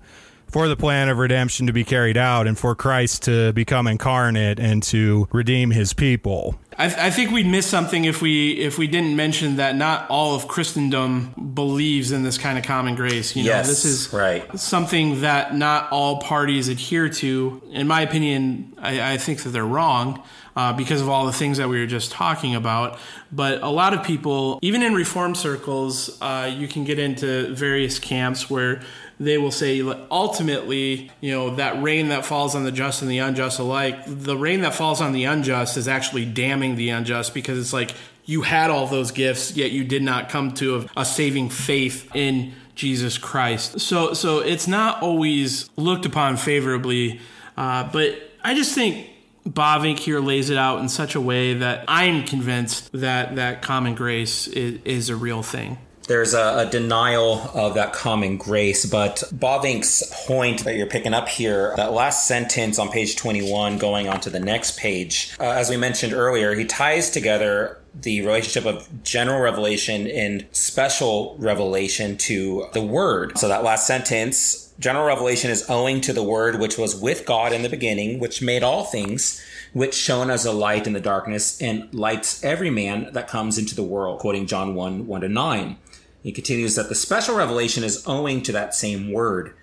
for 0.48 0.68
the 0.68 0.76
plan 0.76 1.08
of 1.08 1.18
redemption 1.18 1.66
to 1.66 1.72
be 1.72 1.84
carried 1.84 2.16
out 2.16 2.46
and 2.46 2.58
for 2.58 2.74
Christ 2.74 3.22
to 3.24 3.52
become 3.52 3.86
incarnate 3.86 4.58
and 4.58 4.82
to 4.84 5.28
redeem 5.32 5.70
his 5.70 5.92
people. 5.92 6.58
I, 6.82 7.06
I 7.06 7.10
think 7.10 7.30
we'd 7.30 7.46
miss 7.46 7.64
something 7.66 8.04
if 8.04 8.20
we 8.20 8.52
if 8.52 8.76
we 8.76 8.88
didn't 8.88 9.14
mention 9.14 9.56
that 9.56 9.76
not 9.76 10.10
all 10.10 10.34
of 10.34 10.48
Christendom 10.48 11.52
believes 11.54 12.10
in 12.10 12.24
this 12.24 12.38
kind 12.38 12.58
of 12.58 12.64
common 12.64 12.96
grace. 12.96 13.36
You 13.36 13.44
know, 13.44 13.50
Yes, 13.50 13.68
this 13.68 13.84
is 13.84 14.12
right. 14.12 14.58
something 14.58 15.20
that 15.20 15.54
not 15.54 15.92
all 15.92 16.20
parties 16.20 16.66
adhere 16.68 17.08
to. 17.08 17.62
In 17.70 17.86
my 17.86 18.00
opinion, 18.00 18.74
I, 18.78 19.12
I 19.12 19.16
think 19.16 19.42
that 19.42 19.50
they're 19.50 19.64
wrong 19.64 20.24
uh, 20.56 20.72
because 20.72 21.00
of 21.00 21.08
all 21.08 21.26
the 21.26 21.32
things 21.32 21.58
that 21.58 21.68
we 21.68 21.78
were 21.78 21.86
just 21.86 22.10
talking 22.10 22.56
about. 22.56 22.98
But 23.30 23.62
a 23.62 23.70
lot 23.70 23.94
of 23.94 24.02
people, 24.02 24.58
even 24.60 24.82
in 24.82 24.92
reform 24.92 25.36
circles, 25.36 26.20
uh, 26.20 26.50
you 26.52 26.66
can 26.66 26.82
get 26.82 26.98
into 26.98 27.54
various 27.54 28.00
camps 28.00 28.50
where 28.50 28.82
they 29.24 29.38
will 29.38 29.50
say 29.50 29.80
ultimately, 30.10 31.10
you 31.20 31.30
know, 31.30 31.54
that 31.56 31.82
rain 31.82 32.08
that 32.08 32.24
falls 32.24 32.54
on 32.54 32.64
the 32.64 32.72
just 32.72 33.02
and 33.02 33.10
the 33.10 33.18
unjust 33.18 33.58
alike, 33.58 34.02
the 34.06 34.36
rain 34.36 34.62
that 34.62 34.74
falls 34.74 35.00
on 35.00 35.12
the 35.12 35.24
unjust 35.24 35.76
is 35.76 35.86
actually 35.88 36.24
damning 36.24 36.76
the 36.76 36.90
unjust 36.90 37.32
because 37.34 37.58
it's 37.58 37.72
like 37.72 37.94
you 38.24 38.42
had 38.42 38.70
all 38.70 38.86
those 38.86 39.10
gifts, 39.10 39.56
yet 39.56 39.70
you 39.70 39.84
did 39.84 40.02
not 40.02 40.28
come 40.28 40.52
to 40.54 40.76
a, 40.76 41.00
a 41.00 41.04
saving 41.04 41.48
faith 41.50 42.14
in 42.14 42.52
Jesus 42.74 43.18
Christ. 43.18 43.80
So, 43.80 44.14
so 44.14 44.38
it's 44.38 44.66
not 44.66 45.02
always 45.02 45.70
looked 45.76 46.06
upon 46.06 46.36
favorably, 46.36 47.20
uh, 47.56 47.88
but 47.92 48.18
I 48.42 48.54
just 48.54 48.74
think 48.74 49.08
Bavinck 49.46 49.98
here 49.98 50.20
lays 50.20 50.50
it 50.50 50.56
out 50.56 50.80
in 50.80 50.88
such 50.88 51.14
a 51.14 51.20
way 51.20 51.54
that 51.54 51.84
I'm 51.88 52.24
convinced 52.24 52.90
that 52.92 53.36
that 53.36 53.62
common 53.62 53.94
grace 53.94 54.46
is, 54.46 54.80
is 54.84 55.10
a 55.10 55.16
real 55.16 55.42
thing. 55.42 55.78
There's 56.08 56.34
a, 56.34 56.66
a 56.66 56.70
denial 56.70 57.50
of 57.54 57.74
that 57.74 57.92
common 57.92 58.36
grace. 58.36 58.84
But 58.86 59.22
Bavinck's 59.32 60.02
point 60.26 60.64
that 60.64 60.76
you're 60.76 60.86
picking 60.86 61.14
up 61.14 61.28
here, 61.28 61.74
that 61.76 61.92
last 61.92 62.26
sentence 62.26 62.78
on 62.78 62.90
page 62.90 63.16
21, 63.16 63.78
going 63.78 64.08
on 64.08 64.20
to 64.20 64.30
the 64.30 64.40
next 64.40 64.78
page, 64.78 65.34
uh, 65.38 65.44
as 65.44 65.70
we 65.70 65.76
mentioned 65.76 66.12
earlier, 66.12 66.54
he 66.54 66.64
ties 66.64 67.10
together 67.10 67.78
the 67.94 68.22
relationship 68.22 68.64
of 68.64 69.02
general 69.02 69.40
revelation 69.40 70.06
and 70.06 70.46
special 70.52 71.36
revelation 71.38 72.16
to 72.16 72.66
the 72.72 72.82
word. 72.82 73.36
So 73.38 73.48
that 73.48 73.62
last 73.62 73.86
sentence, 73.86 74.72
general 74.78 75.06
revelation 75.06 75.50
is 75.50 75.68
owing 75.68 76.00
to 76.02 76.12
the 76.12 76.22
word 76.22 76.58
which 76.58 76.78
was 76.78 76.96
with 76.96 77.26
God 77.26 77.52
in 77.52 77.62
the 77.62 77.68
beginning, 77.68 78.18
which 78.18 78.40
made 78.42 78.62
all 78.62 78.84
things, 78.84 79.42
which 79.72 79.94
shone 79.94 80.30
as 80.30 80.44
a 80.44 80.52
light 80.52 80.86
in 80.86 80.94
the 80.94 81.00
darkness 81.00 81.60
and 81.60 81.92
lights 81.94 82.42
every 82.42 82.70
man 82.70 83.08
that 83.12 83.28
comes 83.28 83.58
into 83.58 83.74
the 83.74 83.82
world, 83.82 84.20
quoting 84.20 84.46
John 84.46 84.74
1, 84.74 85.06
1 85.06 85.20
to 85.20 85.28
9. 85.28 85.76
He 86.22 86.32
continues 86.32 86.74
that 86.76 86.88
the 86.88 86.94
special 86.94 87.36
revelation 87.36 87.82
is 87.82 88.06
owing 88.06 88.42
to 88.42 88.52
that 88.52 88.74
same 88.74 89.12
word, 89.12 89.54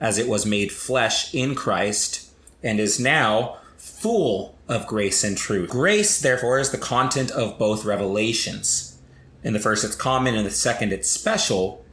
as 0.00 0.18
it 0.18 0.28
was 0.28 0.44
made 0.44 0.72
flesh 0.72 1.32
in 1.34 1.54
Christ 1.54 2.30
and 2.62 2.80
is 2.80 2.98
now 2.98 3.58
full 3.76 4.56
of 4.68 4.86
grace 4.86 5.22
and 5.22 5.36
truth. 5.36 5.70
Grace, 5.70 6.20
therefore, 6.20 6.58
is 6.58 6.70
the 6.70 6.78
content 6.78 7.30
of 7.30 7.58
both 7.58 7.84
revelations. 7.84 8.98
In 9.44 9.52
the 9.52 9.60
first, 9.60 9.84
it's 9.84 9.94
common, 9.96 10.34
in 10.34 10.44
the 10.44 10.50
second, 10.50 10.92
it's 10.92 11.10
special, 11.10 11.84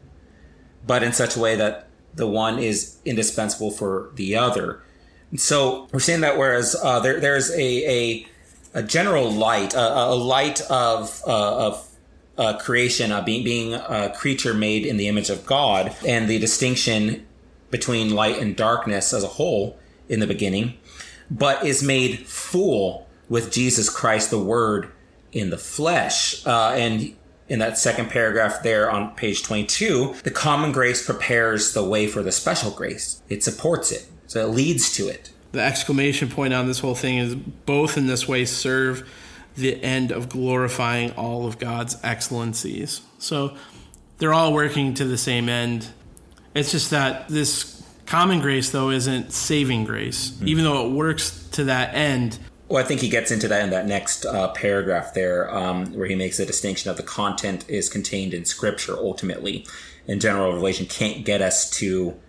but 0.85 1.03
in 1.03 1.13
such 1.13 1.35
a 1.35 1.39
way 1.39 1.55
that 1.55 1.87
the 2.13 2.27
one 2.27 2.59
is 2.59 2.97
indispensable 3.05 3.71
for 3.71 4.11
the 4.15 4.35
other. 4.35 4.81
So 5.35 5.87
we're 5.91 5.99
saying 5.99 6.21
that 6.21 6.37
whereas 6.37 6.75
uh, 6.81 6.99
there, 6.99 7.19
there's 7.19 7.51
a, 7.51 7.59
a 7.61 8.27
a 8.73 8.83
general 8.83 9.31
light, 9.31 9.73
a, 9.73 9.79
a 9.79 10.15
light 10.15 10.61
of 10.69 11.21
uh, 11.25 11.67
of 11.67 11.88
uh, 12.39 12.57
creation, 12.57 13.11
uh, 13.11 13.21
being 13.21 13.43
being 13.43 13.73
a 13.73 14.11
creature 14.15 14.53
made 14.53 14.85
in 14.85 14.97
the 14.97 15.07
image 15.07 15.29
of 15.29 15.45
God, 15.45 15.93
and 16.07 16.29
the 16.29 16.39
distinction 16.39 17.27
between 17.69 18.15
light 18.15 18.39
and 18.39 18.55
darkness 18.55 19.13
as 19.13 19.23
a 19.23 19.27
whole 19.27 19.77
in 20.07 20.21
the 20.21 20.27
beginning, 20.27 20.77
but 21.29 21.63
is 21.63 21.83
made 21.83 22.25
full 22.25 23.07
with 23.27 23.51
Jesus 23.51 23.89
Christ, 23.89 24.31
the 24.31 24.39
Word 24.39 24.89
in 25.31 25.51
the 25.51 25.57
flesh, 25.57 26.45
uh, 26.47 26.71
and 26.75 27.15
in 27.49 27.59
that 27.59 27.77
second 27.77 28.09
paragraph 28.09 28.63
there 28.63 28.89
on 28.89 29.13
page 29.15 29.43
22, 29.43 30.15
the 30.23 30.31
common 30.31 30.71
grace 30.71 31.05
prepares 31.05 31.73
the 31.73 31.83
way 31.83 32.07
for 32.07 32.23
the 32.23 32.31
special 32.31 32.71
grace. 32.71 33.21
It 33.27 33.43
supports 33.43 33.91
it. 33.91 34.07
So 34.27 34.45
it 34.45 34.51
leads 34.53 34.93
to 34.93 35.07
it. 35.07 35.31
The 35.51 35.61
exclamation 35.61 36.29
point 36.29 36.53
on 36.53 36.67
this 36.67 36.79
whole 36.79 36.95
thing 36.95 37.17
is 37.17 37.35
both 37.35 37.97
in 37.97 38.05
this 38.05 38.27
way 38.27 38.45
serve 38.45 39.09
the 39.59 39.81
end 39.83 40.11
of 40.11 40.29
glorifying 40.29 41.11
all 41.11 41.45
of 41.45 41.59
God's 41.59 41.97
excellencies. 42.03 43.01
So 43.17 43.55
they're 44.17 44.33
all 44.33 44.53
working 44.53 44.93
to 44.95 45.05
the 45.05 45.17
same 45.17 45.49
end. 45.49 45.87
It's 46.55 46.71
just 46.71 46.89
that 46.91 47.27
this 47.29 47.83
common 48.05 48.39
grace, 48.41 48.71
though, 48.71 48.89
isn't 48.89 49.31
saving 49.31 49.85
grace. 49.85 50.37
Even 50.43 50.63
though 50.63 50.87
it 50.87 50.91
works 50.91 51.47
to 51.51 51.65
that 51.65 51.93
end, 51.93 52.39
Well, 52.67 52.83
I 52.83 52.87
think 52.87 53.01
he 53.01 53.09
gets 53.09 53.31
into 53.31 53.47
that 53.47 53.63
in 53.63 53.69
that 53.71 53.87
next 53.87 54.25
uh, 54.25 54.49
paragraph 54.49 55.13
there, 55.13 55.53
um, 55.53 55.93
where 55.93 56.07
he 56.07 56.15
makes 56.15 56.39
a 56.39 56.45
distinction 56.45 56.91
of 56.91 56.97
the 56.97 57.03
content 57.03 57.65
is 57.67 57.89
contained 57.89 58.33
in 58.33 58.45
Scripture 58.45 58.95
ultimately, 58.97 59.65
and 60.07 60.21
general 60.21 60.51
revelation 60.51 60.85
can't 60.85 61.25
get 61.25 61.41
us 61.41 61.69
to 61.71 62.19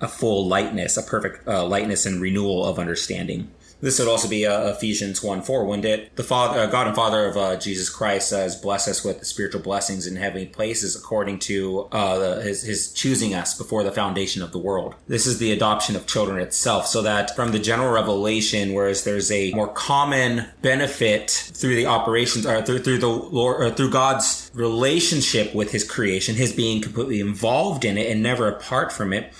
a 0.00 0.08
full 0.08 0.46
lightness, 0.46 0.96
a 0.96 1.02
perfect 1.02 1.46
uh, 1.48 1.64
lightness 1.66 2.06
and 2.06 2.20
renewal 2.20 2.64
of 2.64 2.78
understanding. 2.78 3.50
This 3.84 3.98
would 3.98 4.08
also 4.08 4.28
be 4.30 4.46
uh, 4.46 4.70
Ephesians 4.70 5.22
1 5.22 5.42
4, 5.42 5.66
wouldn't 5.66 5.84
it? 5.84 6.16
The 6.16 6.22
Father, 6.22 6.60
uh, 6.60 6.66
God 6.68 6.86
and 6.86 6.96
Father 6.96 7.26
of 7.26 7.36
uh, 7.36 7.56
Jesus 7.56 7.90
Christ 7.90 8.30
says, 8.30 8.56
Bless 8.56 8.88
us 8.88 9.04
with 9.04 9.18
the 9.18 9.26
spiritual 9.26 9.60
blessings 9.60 10.06
in 10.06 10.16
heavenly 10.16 10.46
places 10.46 10.96
according 10.96 11.40
to 11.40 11.86
uh, 11.92 12.16
the, 12.18 12.42
his, 12.42 12.62
his 12.62 12.90
choosing 12.94 13.34
us 13.34 13.52
before 13.52 13.82
the 13.82 13.92
foundation 13.92 14.40
of 14.40 14.52
the 14.52 14.58
world. 14.58 14.94
This 15.06 15.26
is 15.26 15.38
the 15.38 15.52
adoption 15.52 15.96
of 15.96 16.06
children 16.06 16.40
itself, 16.40 16.86
so 16.86 17.02
that 17.02 17.36
from 17.36 17.52
the 17.52 17.58
general 17.58 17.92
revelation, 17.92 18.72
whereas 18.72 19.04
there's 19.04 19.30
a 19.30 19.52
more 19.52 19.68
common 19.68 20.46
benefit 20.62 21.30
through 21.52 21.74
the 21.74 21.84
operations, 21.84 22.46
or 22.46 22.62
through, 22.62 22.78
through 22.78 22.98
the 23.00 23.08
Lord, 23.08 23.60
or 23.60 23.70
through 23.70 23.90
God's 23.90 24.50
relationship 24.54 25.54
with 25.54 25.72
his 25.72 25.84
creation, 25.84 26.36
his 26.36 26.54
being 26.54 26.80
completely 26.80 27.20
involved 27.20 27.84
in 27.84 27.98
it 27.98 28.10
and 28.10 28.22
never 28.22 28.48
apart 28.48 28.92
from 28.92 29.12
it 29.12 29.30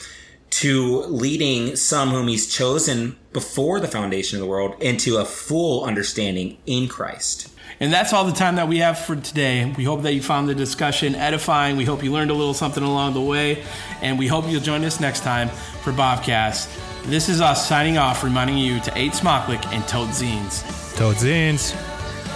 to 0.50 1.00
leading 1.06 1.74
some 1.74 2.10
whom 2.10 2.28
he's 2.28 2.46
chosen 2.46 3.16
before 3.34 3.80
the 3.80 3.88
foundation 3.88 4.38
of 4.38 4.40
the 4.40 4.50
world 4.50 4.80
into 4.80 5.18
a 5.18 5.26
full 5.26 5.84
understanding 5.84 6.56
in 6.64 6.88
Christ. 6.88 7.50
And 7.80 7.92
that's 7.92 8.12
all 8.12 8.24
the 8.24 8.32
time 8.32 8.54
that 8.56 8.68
we 8.68 8.78
have 8.78 8.98
for 8.98 9.16
today. 9.16 9.74
We 9.76 9.84
hope 9.84 10.02
that 10.02 10.14
you 10.14 10.22
found 10.22 10.48
the 10.48 10.54
discussion 10.54 11.14
edifying. 11.14 11.76
We 11.76 11.84
hope 11.84 12.02
you 12.02 12.12
learned 12.12 12.30
a 12.30 12.34
little 12.34 12.54
something 12.54 12.82
along 12.82 13.14
the 13.14 13.20
way. 13.20 13.64
And 14.00 14.18
we 14.18 14.28
hope 14.28 14.48
you'll 14.48 14.60
join 14.60 14.84
us 14.84 15.00
next 15.00 15.20
time 15.20 15.48
for 15.82 15.92
Bobcast. 15.92 16.70
This 17.04 17.28
is 17.28 17.40
us 17.40 17.68
signing 17.68 17.98
off, 17.98 18.22
reminding 18.22 18.56
you 18.56 18.80
to 18.80 18.98
eat 18.98 19.12
Smocklick 19.12 19.66
and 19.74 19.86
tote 19.88 20.10
zines. 20.10 20.64
Toad 20.96 21.16
Zines. 21.16 21.76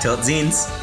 Till 0.03 0.15
it 0.15 0.21
zines. 0.21 0.78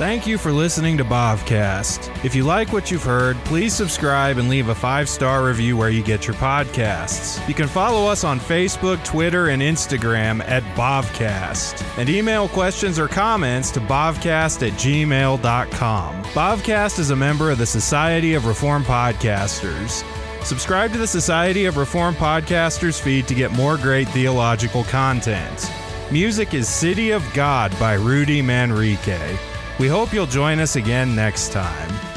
Thank 0.00 0.26
you 0.26 0.38
for 0.38 0.50
listening 0.50 0.96
to 0.96 1.04
Bovcast. 1.04 2.24
If 2.24 2.34
you 2.34 2.44
like 2.44 2.72
what 2.72 2.90
you've 2.90 3.04
heard, 3.04 3.36
please 3.44 3.74
subscribe 3.74 4.38
and 4.38 4.48
leave 4.48 4.70
a 4.70 4.74
five 4.74 5.10
star 5.10 5.44
review 5.44 5.76
where 5.76 5.90
you 5.90 6.02
get 6.02 6.26
your 6.26 6.36
podcasts. 6.36 7.46
You 7.46 7.52
can 7.52 7.68
follow 7.68 8.10
us 8.10 8.24
on 8.24 8.40
Facebook, 8.40 9.04
Twitter, 9.04 9.48
and 9.50 9.60
Instagram 9.60 10.42
at 10.48 10.62
Bovcast. 10.74 11.84
And 11.98 12.08
email 12.08 12.48
questions 12.48 12.98
or 12.98 13.08
comments 13.08 13.70
to 13.72 13.80
bovcast 13.80 14.66
at 14.66 14.72
gmail.com. 14.78 16.24
Bovcast 16.24 16.98
is 16.98 17.10
a 17.10 17.16
member 17.16 17.50
of 17.50 17.58
the 17.58 17.66
Society 17.66 18.32
of 18.32 18.46
Reform 18.46 18.82
Podcasters. 18.84 20.02
Subscribe 20.42 20.92
to 20.92 20.98
the 20.98 21.06
Society 21.06 21.66
of 21.66 21.76
Reform 21.76 22.14
Podcasters 22.14 22.98
feed 22.98 23.28
to 23.28 23.34
get 23.34 23.52
more 23.52 23.76
great 23.76 24.08
theological 24.08 24.84
content. 24.84 25.70
Music 26.10 26.54
is 26.54 26.70
City 26.70 27.10
of 27.10 27.22
God 27.34 27.78
by 27.78 27.92
Rudy 27.92 28.40
Manrique. 28.40 29.38
We 29.80 29.88
hope 29.88 30.12
you'll 30.12 30.26
join 30.26 30.60
us 30.60 30.76
again 30.76 31.16
next 31.16 31.52
time. 31.52 32.09